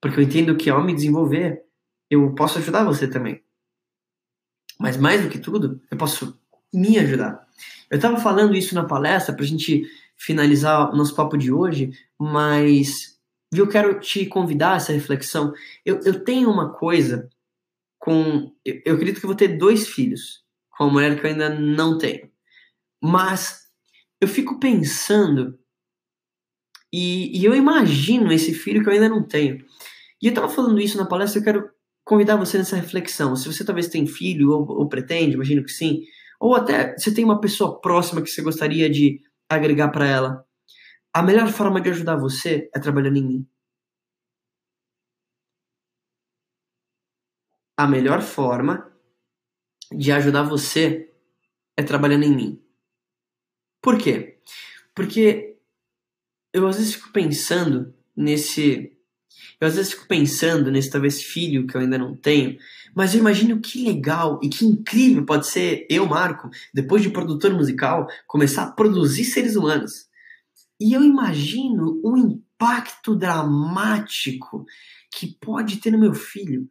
Porque 0.00 0.18
eu 0.18 0.24
entendo 0.24 0.56
que 0.56 0.68
ao 0.68 0.82
me 0.82 0.94
desenvolver, 0.94 1.62
eu 2.10 2.34
posso 2.34 2.58
ajudar 2.58 2.84
você 2.84 3.08
também. 3.08 3.42
Mas 4.78 4.96
mais 4.96 5.22
do 5.22 5.30
que 5.30 5.38
tudo, 5.38 5.80
eu 5.90 5.96
posso 5.96 6.38
me 6.72 6.98
ajudar. 6.98 7.43
Eu 7.90 7.96
estava 7.96 8.18
falando 8.18 8.54
isso 8.54 8.74
na 8.74 8.84
palestra 8.84 9.34
para 9.34 9.44
a 9.44 9.48
gente 9.48 9.84
finalizar 10.16 10.92
o 10.92 10.96
nosso 10.96 11.14
papo 11.14 11.36
de 11.36 11.52
hoje, 11.52 11.92
mas 12.18 13.18
eu 13.52 13.68
quero 13.68 14.00
te 14.00 14.26
convidar 14.26 14.72
a 14.72 14.76
essa 14.76 14.92
reflexão. 14.92 15.52
Eu, 15.84 16.00
eu 16.04 16.24
tenho 16.24 16.50
uma 16.50 16.72
coisa 16.72 17.28
com. 17.98 18.52
Eu, 18.64 18.80
eu 18.84 18.94
acredito 18.94 19.20
que 19.20 19.26
vou 19.26 19.34
ter 19.34 19.56
dois 19.58 19.88
filhos 19.88 20.42
com 20.70 20.84
uma 20.84 20.92
mulher 20.94 21.18
que 21.18 21.26
eu 21.26 21.30
ainda 21.30 21.48
não 21.48 21.98
tenho. 21.98 22.30
Mas 23.02 23.64
eu 24.20 24.28
fico 24.28 24.58
pensando 24.58 25.58
e, 26.92 27.40
e 27.40 27.44
eu 27.44 27.54
imagino 27.54 28.32
esse 28.32 28.54
filho 28.54 28.82
que 28.82 28.88
eu 28.88 28.92
ainda 28.92 29.08
não 29.08 29.22
tenho. 29.22 29.64
E 30.22 30.26
eu 30.26 30.30
estava 30.30 30.48
falando 30.48 30.80
isso 30.80 30.96
na 30.96 31.04
palestra, 31.04 31.40
eu 31.40 31.44
quero 31.44 31.70
convidar 32.04 32.36
você 32.36 32.56
nessa 32.56 32.76
reflexão. 32.76 33.34
Se 33.34 33.46
você 33.46 33.64
talvez 33.64 33.88
tem 33.88 34.06
filho 34.06 34.50
ou, 34.50 34.66
ou 34.68 34.88
pretende, 34.88 35.34
imagino 35.34 35.64
que 35.64 35.72
sim, 35.72 36.04
ou 36.44 36.54
até 36.54 36.94
você 36.98 37.14
tem 37.14 37.24
uma 37.24 37.40
pessoa 37.40 37.80
próxima 37.80 38.20
que 38.20 38.28
você 38.28 38.42
gostaria 38.42 38.90
de 38.90 39.18
agregar 39.48 39.88
para 39.88 40.06
ela, 40.06 40.46
a 41.10 41.22
melhor 41.22 41.48
forma 41.48 41.80
de 41.80 41.88
ajudar 41.88 42.16
você 42.16 42.68
é 42.74 42.78
trabalhando 42.78 43.16
em 43.16 43.26
mim. 43.26 43.48
A 47.74 47.86
melhor 47.86 48.20
forma 48.20 48.94
de 49.90 50.12
ajudar 50.12 50.42
você 50.42 51.10
é 51.78 51.82
trabalhando 51.82 52.24
em 52.24 52.36
mim. 52.36 52.62
Por 53.80 53.96
quê? 53.96 54.38
Porque 54.94 55.58
eu 56.52 56.66
às 56.66 56.76
vezes 56.76 56.96
fico 56.96 57.10
pensando 57.10 57.94
nesse. 58.14 58.94
Eu 59.60 59.68
às 59.68 59.76
vezes 59.76 59.92
fico 59.92 60.06
pensando 60.06 60.70
nesse 60.70 60.90
talvez 60.90 61.22
filho 61.22 61.66
que 61.66 61.76
eu 61.76 61.80
ainda 61.80 61.98
não 61.98 62.14
tenho, 62.14 62.58
mas 62.94 63.14
eu 63.14 63.20
imagino 63.20 63.60
que 63.60 63.84
legal 63.84 64.40
e 64.42 64.48
que 64.48 64.64
incrível 64.64 65.24
pode 65.24 65.46
ser 65.46 65.86
eu, 65.90 66.06
Marco, 66.06 66.48
depois 66.72 67.02
de 67.02 67.10
produtor 67.10 67.52
musical, 67.52 68.06
começar 68.26 68.64
a 68.64 68.70
produzir 68.72 69.24
seres 69.24 69.56
humanos. 69.56 70.08
E 70.80 70.92
eu 70.92 71.02
imagino 71.02 72.00
o 72.02 72.16
impacto 72.16 73.14
dramático 73.14 74.64
que 75.12 75.36
pode 75.40 75.76
ter 75.78 75.90
no 75.90 75.98
meu 75.98 76.14
filho 76.14 76.68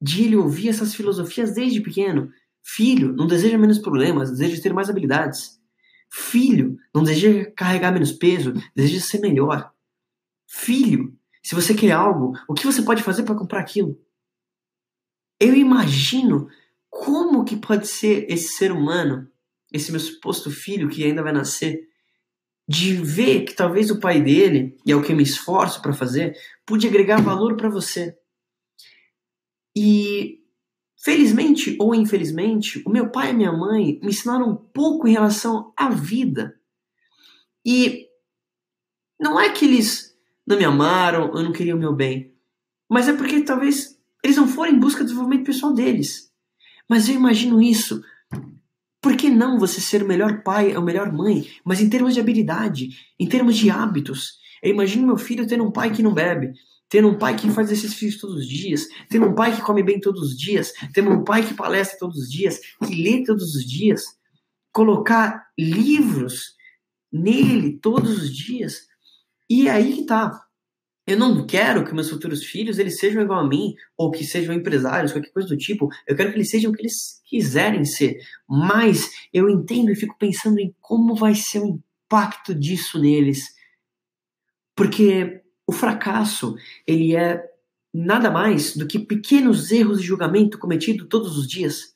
de 0.00 0.24
ele 0.24 0.36
ouvir 0.36 0.68
essas 0.68 0.94
filosofias 0.94 1.54
desde 1.54 1.80
pequeno. 1.80 2.32
Filho, 2.62 3.12
não 3.14 3.26
deseja 3.26 3.58
menos 3.58 3.78
problemas, 3.78 4.30
deseja 4.30 4.62
ter 4.62 4.72
mais 4.72 4.88
habilidades. 4.88 5.60
Filho, 6.12 6.76
não 6.94 7.02
deseja 7.02 7.50
carregar 7.52 7.92
menos 7.92 8.12
peso, 8.12 8.52
deseja 8.74 9.00
ser 9.00 9.20
melhor. 9.20 9.72
Filho, 10.48 11.16
se 11.42 11.54
você 11.54 11.74
quer 11.74 11.92
algo, 11.92 12.32
o 12.48 12.54
que 12.54 12.66
você 12.66 12.82
pode 12.82 13.02
fazer 13.02 13.22
para 13.22 13.34
comprar 13.34 13.60
aquilo? 13.60 13.98
Eu 15.38 15.54
imagino 15.54 16.48
como 16.90 17.44
que 17.44 17.56
pode 17.56 17.86
ser 17.86 18.26
esse 18.30 18.48
ser 18.56 18.72
humano, 18.72 19.30
esse 19.72 19.90
meu 19.90 20.00
suposto 20.00 20.50
filho 20.50 20.88
que 20.88 21.04
ainda 21.04 21.22
vai 21.22 21.32
nascer, 21.32 21.88
de 22.68 22.94
ver 22.94 23.44
que 23.44 23.54
talvez 23.54 23.90
o 23.90 23.98
pai 23.98 24.20
dele, 24.20 24.76
e 24.84 24.92
é 24.92 24.96
o 24.96 25.02
que 25.02 25.12
eu 25.12 25.16
me 25.16 25.22
esforço 25.22 25.80
para 25.80 25.92
fazer, 25.92 26.36
pude 26.66 26.86
agregar 26.86 27.20
valor 27.22 27.56
para 27.56 27.68
você. 27.68 28.16
E 29.74 30.40
felizmente 31.02 31.76
ou 31.80 31.94
infelizmente, 31.94 32.82
o 32.86 32.90
meu 32.90 33.10
pai 33.10 33.30
e 33.30 33.34
minha 33.34 33.52
mãe 33.52 33.98
me 34.02 34.10
ensinaram 34.10 34.50
um 34.50 34.56
pouco 34.56 35.08
em 35.08 35.12
relação 35.12 35.72
à 35.76 35.88
vida. 35.88 36.60
E 37.64 38.06
não 39.18 39.40
é 39.40 39.50
que 39.50 39.64
eles 39.64 40.09
não 40.50 40.58
me 40.58 40.64
amaram 40.64 41.30
ou 41.30 41.42
não 41.42 41.52
queriam 41.52 41.76
o 41.76 41.80
meu 41.80 41.94
bem, 41.94 42.34
mas 42.88 43.08
é 43.08 43.12
porque 43.12 43.40
talvez 43.42 43.96
eles 44.22 44.36
não 44.36 44.48
foram 44.48 44.72
em 44.72 44.78
busca 44.78 45.00
do 45.00 45.06
desenvolvimento 45.06 45.46
pessoal 45.46 45.72
deles. 45.72 46.30
Mas 46.88 47.08
eu 47.08 47.14
imagino 47.14 47.62
isso. 47.62 48.02
Por 49.00 49.16
que 49.16 49.30
não 49.30 49.58
você 49.58 49.80
ser 49.80 50.02
o 50.02 50.08
melhor 50.08 50.42
pai 50.42 50.76
ou 50.76 50.82
melhor 50.82 51.12
mãe, 51.12 51.46
mas 51.64 51.80
em 51.80 51.88
termos 51.88 52.14
de 52.14 52.20
habilidade, 52.20 52.88
em 53.18 53.26
termos 53.26 53.56
de 53.56 53.70
hábitos? 53.70 54.40
Eu 54.62 54.72
imagino 54.72 55.06
meu 55.06 55.16
filho 55.16 55.46
tendo 55.46 55.64
um 55.64 55.70
pai 55.70 55.90
que 55.90 56.02
não 56.02 56.12
bebe, 56.12 56.52
tendo 56.88 57.08
um 57.08 57.16
pai 57.16 57.36
que 57.36 57.48
faz 57.50 57.70
exercícios 57.70 58.20
todos 58.20 58.36
os 58.36 58.46
dias, 58.46 58.88
tendo 59.08 59.26
um 59.26 59.34
pai 59.34 59.54
que 59.54 59.62
come 59.62 59.82
bem 59.82 60.00
todos 60.00 60.20
os 60.20 60.36
dias, 60.36 60.72
tendo 60.92 61.10
um 61.10 61.24
pai 61.24 61.46
que 61.46 61.54
palestra 61.54 61.98
todos 61.98 62.18
os 62.18 62.28
dias, 62.30 62.58
que 62.84 63.02
lê 63.02 63.22
todos 63.24 63.54
os 63.54 63.64
dias, 63.64 64.02
colocar 64.72 65.46
livros 65.56 66.56
nele 67.10 67.78
todos 67.78 68.22
os 68.22 68.36
dias. 68.36 68.89
E 69.50 69.68
aí 69.68 69.92
que 69.92 70.04
tá. 70.04 70.46
Eu 71.04 71.18
não 71.18 71.44
quero 71.44 71.84
que 71.84 71.92
meus 71.92 72.08
futuros 72.08 72.44
filhos 72.44 72.78
eles 72.78 73.00
sejam 73.00 73.20
igual 73.20 73.40
a 73.40 73.48
mim, 73.48 73.74
ou 73.96 74.12
que 74.12 74.22
sejam 74.22 74.54
empresários, 74.54 75.10
qualquer 75.10 75.32
coisa 75.32 75.48
do 75.48 75.56
tipo. 75.56 75.88
Eu 76.06 76.14
quero 76.14 76.30
que 76.30 76.36
eles 76.36 76.50
sejam 76.50 76.70
o 76.70 76.74
que 76.74 76.82
eles 76.82 77.20
quiserem 77.24 77.84
ser. 77.84 78.16
Mas 78.48 79.10
eu 79.32 79.50
entendo 79.50 79.90
e 79.90 79.96
fico 79.96 80.16
pensando 80.16 80.60
em 80.60 80.72
como 80.80 81.16
vai 81.16 81.34
ser 81.34 81.58
o 81.58 81.80
impacto 82.06 82.54
disso 82.54 82.96
neles. 83.00 83.44
Porque 84.76 85.42
o 85.66 85.72
fracasso, 85.72 86.54
ele 86.86 87.16
é 87.16 87.42
nada 87.92 88.30
mais 88.30 88.76
do 88.76 88.86
que 88.86 89.00
pequenos 89.00 89.72
erros 89.72 90.00
de 90.00 90.06
julgamento 90.06 90.60
cometidos 90.60 91.08
todos 91.08 91.36
os 91.36 91.48
dias. 91.48 91.92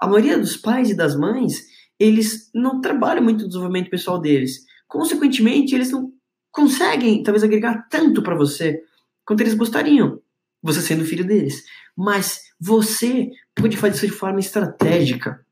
A 0.00 0.06
maioria 0.06 0.38
dos 0.38 0.56
pais 0.56 0.88
e 0.88 0.96
das 0.96 1.14
mães, 1.14 1.66
eles 1.98 2.50
não 2.54 2.80
trabalham 2.80 3.22
muito 3.22 3.42
no 3.42 3.48
desenvolvimento 3.48 3.90
pessoal 3.90 4.18
deles. 4.18 4.64
Consequentemente, 4.88 5.74
eles 5.74 5.90
não 5.90 6.15
conseguem 6.56 7.22
talvez 7.22 7.44
agregar 7.44 7.86
tanto 7.90 8.22
para 8.22 8.34
você 8.34 8.82
quanto 9.26 9.42
eles 9.42 9.52
gostariam, 9.52 10.22
você 10.62 10.80
sendo 10.80 11.04
filho 11.04 11.22
deles. 11.22 11.62
Mas 11.94 12.40
você 12.58 13.30
pode 13.54 13.76
fazer 13.76 13.96
isso 13.96 14.06
de 14.06 14.12
forma 14.12 14.40
estratégica 14.40 15.44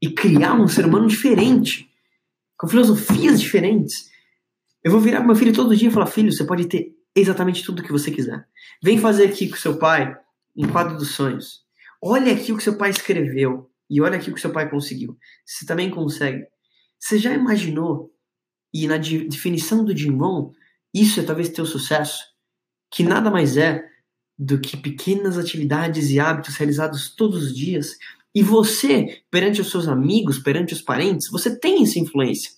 e 0.00 0.10
criar 0.10 0.52
um 0.52 0.68
ser 0.68 0.84
humano 0.84 1.06
diferente, 1.06 1.90
com 2.58 2.68
filosofias 2.68 3.40
diferentes, 3.40 4.10
eu 4.84 4.92
vou 4.92 5.00
virar 5.00 5.18
pro 5.18 5.28
meu 5.28 5.36
filho 5.36 5.54
todo 5.54 5.74
dia 5.74 5.88
e 5.88 5.90
falar: 5.90 6.06
filho, 6.06 6.30
você 6.30 6.44
pode 6.44 6.66
ter 6.66 6.94
exatamente 7.14 7.64
tudo 7.64 7.82
que 7.82 7.90
você 7.90 8.10
quiser. 8.10 8.46
Vem 8.82 8.98
fazer 8.98 9.24
aqui 9.24 9.48
com 9.48 9.56
seu 9.56 9.78
pai 9.78 10.14
um 10.54 10.68
quadro 10.68 10.98
dos 10.98 11.12
sonhos. 11.12 11.64
Olha 12.00 12.32
aqui 12.32 12.52
o 12.52 12.56
que 12.58 12.62
seu 12.62 12.76
pai 12.76 12.90
escreveu 12.90 13.70
e 13.88 14.02
olha 14.02 14.18
aqui 14.18 14.30
o 14.30 14.34
que 14.34 14.40
seu 14.40 14.52
pai 14.52 14.68
conseguiu. 14.68 15.16
Você 15.44 15.64
também 15.64 15.90
consegue. 15.90 16.44
Você 17.00 17.18
já 17.18 17.32
imaginou? 17.32 18.12
E 18.76 18.86
na 18.86 18.98
definição 18.98 19.82
do 19.82 19.96
Jim 19.96 20.14
Rohn, 20.16 20.50
isso 20.92 21.18
é 21.18 21.22
talvez 21.22 21.48
teu 21.48 21.64
sucesso, 21.64 22.22
que 22.90 23.02
nada 23.02 23.30
mais 23.30 23.56
é 23.56 23.82
do 24.38 24.60
que 24.60 24.76
pequenas 24.76 25.38
atividades 25.38 26.10
e 26.10 26.20
hábitos 26.20 26.56
realizados 26.56 27.08
todos 27.08 27.44
os 27.44 27.56
dias. 27.56 27.96
E 28.34 28.42
você, 28.42 29.22
perante 29.30 29.62
os 29.62 29.70
seus 29.70 29.88
amigos, 29.88 30.38
perante 30.38 30.74
os 30.74 30.82
parentes, 30.82 31.30
você 31.30 31.58
tem 31.58 31.82
essa 31.82 31.98
influência. 31.98 32.50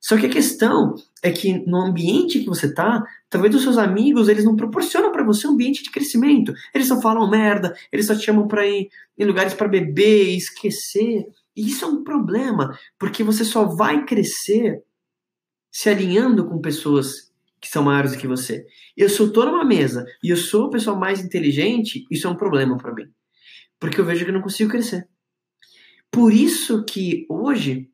Só 0.00 0.16
que 0.16 0.26
a 0.26 0.30
questão 0.30 0.96
é 1.22 1.30
que 1.30 1.64
no 1.66 1.76
ambiente 1.76 2.40
que 2.40 2.46
você 2.46 2.66
está, 2.66 3.04
talvez 3.28 3.54
os 3.54 3.62
seus 3.62 3.78
amigos 3.78 4.28
eles 4.28 4.44
não 4.44 4.56
proporcionam 4.56 5.12
para 5.12 5.22
você 5.22 5.46
um 5.46 5.52
ambiente 5.52 5.84
de 5.84 5.90
crescimento. 5.92 6.52
Eles 6.74 6.88
só 6.88 7.00
falam 7.00 7.30
merda, 7.30 7.76
eles 7.92 8.06
só 8.06 8.14
te 8.16 8.24
chamam 8.24 8.48
para 8.48 8.66
ir 8.66 8.88
em 9.16 9.24
lugares 9.24 9.54
para 9.54 9.68
beber, 9.68 10.34
esquecer. 10.34 11.26
E 11.54 11.68
isso 11.68 11.84
é 11.84 11.88
um 11.88 12.02
problema, 12.02 12.76
porque 12.98 13.22
você 13.22 13.44
só 13.44 13.66
vai 13.66 14.04
crescer 14.04 14.82
se 15.70 15.88
alinhando 15.88 16.46
com 16.46 16.60
pessoas 16.60 17.30
que 17.60 17.68
são 17.68 17.82
maiores 17.82 18.12
do 18.12 18.18
que 18.18 18.26
você. 18.26 18.66
Eu 18.96 19.08
sou 19.08 19.30
tô 19.30 19.44
numa 19.44 19.64
mesa 19.64 20.04
e 20.22 20.30
eu 20.30 20.36
sou 20.36 20.66
a 20.66 20.70
pessoa 20.70 20.96
mais 20.96 21.22
inteligente, 21.22 22.06
isso 22.10 22.26
é 22.26 22.30
um 22.30 22.36
problema 22.36 22.76
para 22.76 22.94
mim. 22.94 23.08
Porque 23.78 24.00
eu 24.00 24.04
vejo 24.04 24.24
que 24.24 24.30
eu 24.30 24.34
não 24.34 24.42
consigo 24.42 24.70
crescer. 24.70 25.08
Por 26.10 26.32
isso 26.32 26.84
que 26.84 27.26
hoje 27.28 27.90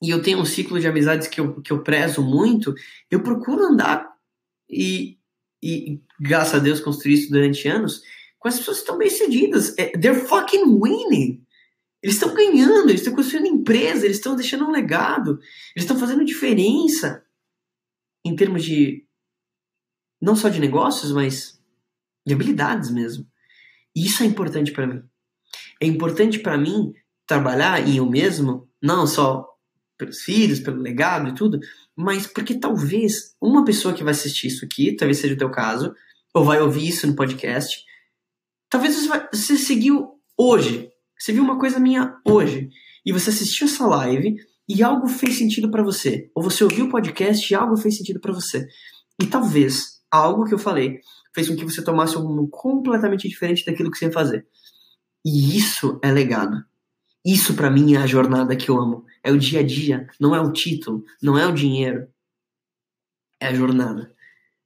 e 0.00 0.10
eu 0.10 0.22
tenho 0.22 0.38
um 0.38 0.44
ciclo 0.44 0.78
de 0.78 0.86
amizades 0.86 1.26
que 1.26 1.40
eu, 1.40 1.60
que 1.60 1.72
eu 1.72 1.82
prezo 1.82 2.22
muito, 2.22 2.72
eu 3.10 3.20
procuro 3.20 3.64
andar 3.64 4.08
e, 4.70 5.18
e, 5.62 6.00
graças 6.20 6.54
a 6.54 6.58
Deus, 6.58 6.80
construir 6.80 7.14
isso 7.14 7.30
durante 7.30 7.66
anos 7.66 8.02
com 8.38 8.46
as 8.46 8.58
pessoas 8.58 8.76
que 8.78 8.82
estão 8.84 8.98
bem 8.98 9.10
cedidas. 9.10 9.76
É, 9.76 9.90
they're 9.98 10.20
fucking 10.26 10.64
winning. 10.64 11.44
Eles 12.02 12.16
estão 12.16 12.32
ganhando, 12.34 12.88
eles 12.88 13.00
estão 13.00 13.14
construindo 13.14 13.46
empresa, 13.46 14.04
eles 14.04 14.18
estão 14.18 14.36
deixando 14.36 14.64
um 14.64 14.70
legado, 14.70 15.38
eles 15.74 15.84
estão 15.84 15.98
fazendo 15.98 16.24
diferença 16.24 17.24
em 18.24 18.36
termos 18.36 18.62
de 18.64 19.04
não 20.20 20.36
só 20.36 20.48
de 20.48 20.60
negócios, 20.60 21.12
mas 21.12 21.60
de 22.26 22.34
habilidades 22.34 22.90
mesmo. 22.90 23.26
E 23.94 24.06
isso 24.06 24.22
é 24.22 24.26
importante 24.26 24.72
para 24.72 24.86
mim. 24.86 25.02
É 25.80 25.86
importante 25.86 26.38
para 26.38 26.58
mim 26.58 26.92
trabalhar 27.26 27.86
em 27.86 27.96
eu 27.96 28.06
mesmo, 28.06 28.68
não 28.82 29.06
só 29.06 29.46
pelos 29.96 30.22
filhos, 30.22 30.60
pelo 30.60 30.80
legado 30.80 31.28
e 31.28 31.34
tudo, 31.34 31.58
mas 31.96 32.26
porque 32.26 32.58
talvez 32.58 33.34
uma 33.40 33.64
pessoa 33.64 33.92
que 33.92 34.04
vai 34.04 34.12
assistir 34.12 34.46
isso 34.46 34.64
aqui, 34.64 34.94
talvez 34.94 35.18
seja 35.18 35.34
o 35.34 35.38
teu 35.38 35.50
caso, 35.50 35.92
ou 36.32 36.44
vai 36.44 36.60
ouvir 36.60 36.88
isso 36.88 37.06
no 37.06 37.16
podcast, 37.16 37.84
talvez 38.70 38.94
você, 38.94 39.08
vai, 39.08 39.28
você 39.32 39.56
seguiu 39.56 40.20
hoje, 40.36 40.90
você 41.18 41.32
viu 41.32 41.42
uma 41.42 41.58
coisa 41.58 41.80
minha 41.80 42.16
hoje, 42.24 42.68
e 43.04 43.12
você 43.12 43.30
assistiu 43.30 43.66
essa 43.66 43.86
live 43.86 44.36
e 44.68 44.82
algo 44.82 45.08
fez 45.08 45.38
sentido 45.38 45.70
para 45.70 45.82
você, 45.82 46.30
ou 46.34 46.42
você 46.42 46.62
ouviu 46.62 46.86
o 46.86 46.90
podcast 46.90 47.50
e 47.50 47.56
algo 47.56 47.76
fez 47.76 47.96
sentido 47.96 48.20
para 48.20 48.32
você. 48.32 48.68
E 49.20 49.26
talvez 49.26 49.98
algo 50.10 50.44
que 50.44 50.54
eu 50.54 50.58
falei 50.58 51.00
fez 51.34 51.48
com 51.48 51.56
que 51.56 51.64
você 51.64 51.82
tomasse 51.82 52.16
um 52.16 52.22
rumo 52.22 52.48
completamente 52.48 53.28
diferente 53.28 53.64
daquilo 53.64 53.90
que 53.90 53.98
você 53.98 54.06
ia 54.06 54.12
fazer. 54.12 54.46
E 55.24 55.56
isso 55.56 55.98
é 56.02 56.12
legado. 56.12 56.64
Isso 57.24 57.54
para 57.54 57.70
mim 57.70 57.94
é 57.94 57.98
a 57.98 58.06
jornada 58.06 58.56
que 58.56 58.70
eu 58.70 58.78
amo. 58.78 59.04
É 59.22 59.32
o 59.32 59.38
dia 59.38 59.60
a 59.60 59.62
dia, 59.62 60.06
não 60.20 60.34
é 60.34 60.40
o 60.40 60.52
título, 60.52 61.04
não 61.22 61.38
é 61.38 61.46
o 61.46 61.52
dinheiro. 61.52 62.08
É 63.40 63.48
a 63.48 63.54
jornada. 63.54 64.14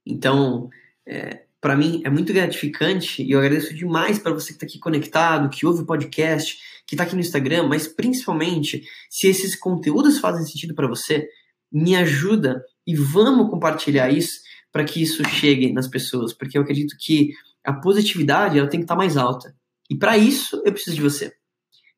Então, 0.05 0.69
é, 1.05 1.45
para 1.63 1.77
mim 1.77 2.01
é 2.03 2.09
muito 2.09 2.33
gratificante 2.33 3.23
e 3.23 3.31
eu 3.31 3.39
agradeço 3.39 3.73
demais 3.73 4.19
para 4.19 4.33
você 4.33 4.47
que 4.47 4.55
está 4.55 4.65
aqui 4.65 4.77
conectado, 4.77 5.49
que 5.49 5.65
ouve 5.65 5.83
o 5.83 5.85
podcast, 5.85 6.57
que 6.85 6.93
está 6.93 7.05
aqui 7.05 7.15
no 7.15 7.21
Instagram, 7.21 7.69
mas 7.69 7.87
principalmente 7.87 8.83
se 9.09 9.27
esses 9.27 9.55
conteúdos 9.55 10.19
fazem 10.19 10.45
sentido 10.45 10.75
para 10.75 10.89
você, 10.89 11.25
me 11.71 11.95
ajuda 11.95 12.61
e 12.85 12.93
vamos 12.97 13.49
compartilhar 13.49 14.09
isso 14.09 14.41
para 14.73 14.83
que 14.83 15.01
isso 15.01 15.23
chegue 15.29 15.71
nas 15.71 15.87
pessoas, 15.87 16.33
porque 16.33 16.57
eu 16.57 16.63
acredito 16.63 16.97
que 16.99 17.29
a 17.63 17.71
positividade 17.71 18.59
ela 18.59 18.67
tem 18.67 18.81
que 18.81 18.83
estar 18.83 18.95
tá 18.95 18.99
mais 18.99 19.15
alta. 19.15 19.55
E 19.89 19.95
para 19.95 20.17
isso 20.17 20.61
eu 20.65 20.73
preciso 20.73 20.97
de 20.97 21.01
você. 21.01 21.31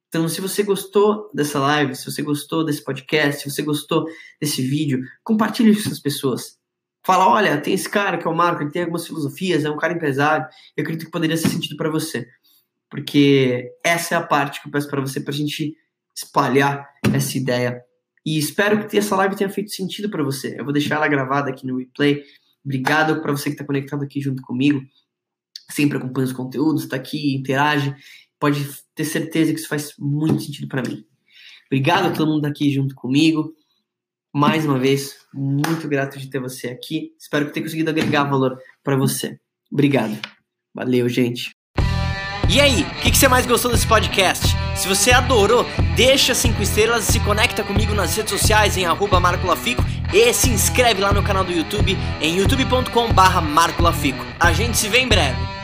Então, 0.09 0.29
se 0.29 0.41
você 0.41 0.61
gostou 0.61 1.31
dessa 1.33 1.57
live, 1.57 1.95
se 1.95 2.05
você 2.05 2.21
gostou 2.21 2.63
desse 2.63 2.83
podcast, 2.83 3.41
se 3.41 3.49
você 3.49 3.63
gostou 3.63 4.05
desse 4.39 4.61
vídeo, 4.61 5.01
compartilhe 5.23 5.73
com 5.73 5.79
essas 5.79 5.99
pessoas. 5.99 6.63
Fala, 7.05 7.27
olha, 7.27 7.61
tem 7.61 7.75
esse 7.75 7.87
cara 7.87 8.17
que 8.17 8.27
é 8.27 8.29
o 8.29 8.35
Marco, 8.35 8.63
ele 8.63 8.71
tem 8.71 8.81
algumas 8.81 9.05
filosofias, 9.05 9.63
é 9.63 9.69
um 9.69 9.77
cara 9.77 9.93
empresário, 9.93 10.47
eu 10.75 10.81
acredito 10.81 11.05
que 11.05 11.11
poderia 11.11 11.37
ser 11.37 11.49
sentido 11.49 11.77
para 11.77 11.87
você. 11.87 12.27
Porque 12.89 13.71
essa 13.83 14.15
é 14.15 14.17
a 14.17 14.23
parte 14.23 14.59
que 14.59 14.67
eu 14.67 14.71
peço 14.71 14.89
para 14.89 15.01
você, 15.01 15.21
para 15.21 15.31
a 15.31 15.37
gente 15.37 15.75
espalhar 16.15 16.89
essa 17.13 17.37
ideia. 17.37 17.79
E 18.25 18.39
espero 18.39 18.87
que 18.87 18.97
essa 18.97 19.15
live 19.17 19.35
tenha 19.35 19.49
feito 19.51 19.69
sentido 19.69 20.09
para 20.09 20.23
você. 20.23 20.59
Eu 20.59 20.63
vou 20.63 20.73
deixar 20.73 20.95
ela 20.95 21.07
gravada 21.07 21.51
aqui 21.51 21.67
no 21.67 21.77
replay. 21.77 22.23
Obrigado 22.63 23.21
para 23.21 23.31
você 23.31 23.49
que 23.49 23.55
está 23.55 23.63
conectado 23.63 24.03
aqui 24.03 24.19
junto 24.19 24.41
comigo. 24.41 24.81
Sempre 25.69 25.99
acompanha 25.99 26.25
os 26.25 26.33
conteúdos, 26.33 26.83
está 26.83 26.95
aqui, 26.95 27.35
interage. 27.35 27.93
Pode 28.39 28.67
ter 28.95 29.05
certeza 29.05 29.53
que 29.53 29.59
isso 29.59 29.69
faz 29.69 29.93
muito 29.99 30.41
sentido 30.41 30.67
para 30.67 30.81
mim. 30.81 31.05
Obrigado 31.67 32.07
a 32.07 32.11
todo 32.11 32.31
mundo 32.31 32.45
aqui 32.45 32.71
junto 32.71 32.95
comigo 32.95 33.53
mais 34.35 34.65
uma 34.65 34.77
vez, 34.77 35.15
muito 35.33 35.87
grato 35.87 36.19
de 36.19 36.29
ter 36.29 36.41
você 36.41 36.67
aqui. 36.67 37.11
Espero 37.17 37.45
que 37.45 37.53
tenha 37.53 37.65
conseguido 37.65 37.89
agregar 37.89 38.25
valor 38.25 38.59
para 38.83 38.97
você. 38.97 39.39
Obrigado. 39.71 40.19
Valeu, 40.75 41.07
gente. 41.07 41.51
E 42.49 42.59
aí, 42.59 42.81
o 42.81 43.01
que, 43.01 43.11
que, 43.11 43.17
você 43.17 43.29
mais 43.29 43.45
gostou 43.45 43.71
desse 43.71 43.87
podcast? 43.87 44.45
Se 44.75 44.89
você 44.89 45.11
adorou, 45.11 45.65
deixa 45.95 46.35
cinco 46.35 46.61
estrelas 46.61 47.07
e 47.07 47.13
se 47.13 47.19
conecta 47.21 47.63
comigo 47.63 47.93
nas 47.93 48.13
redes 48.17 48.31
sociais 48.31 48.75
em 48.75 48.85
arroba 48.85 49.21
e 50.13 50.33
se 50.33 50.49
inscreve 50.49 50.99
lá 50.99 51.13
no 51.13 51.23
canal 51.23 51.45
do 51.45 51.53
YouTube 51.53 51.95
em 52.19 52.37
youtube.com 52.37 53.13
barra. 53.13 53.41
A 54.37 54.51
gente 54.51 54.77
se 54.77 54.89
vê 54.89 54.99
em 54.99 55.07
breve. 55.07 55.54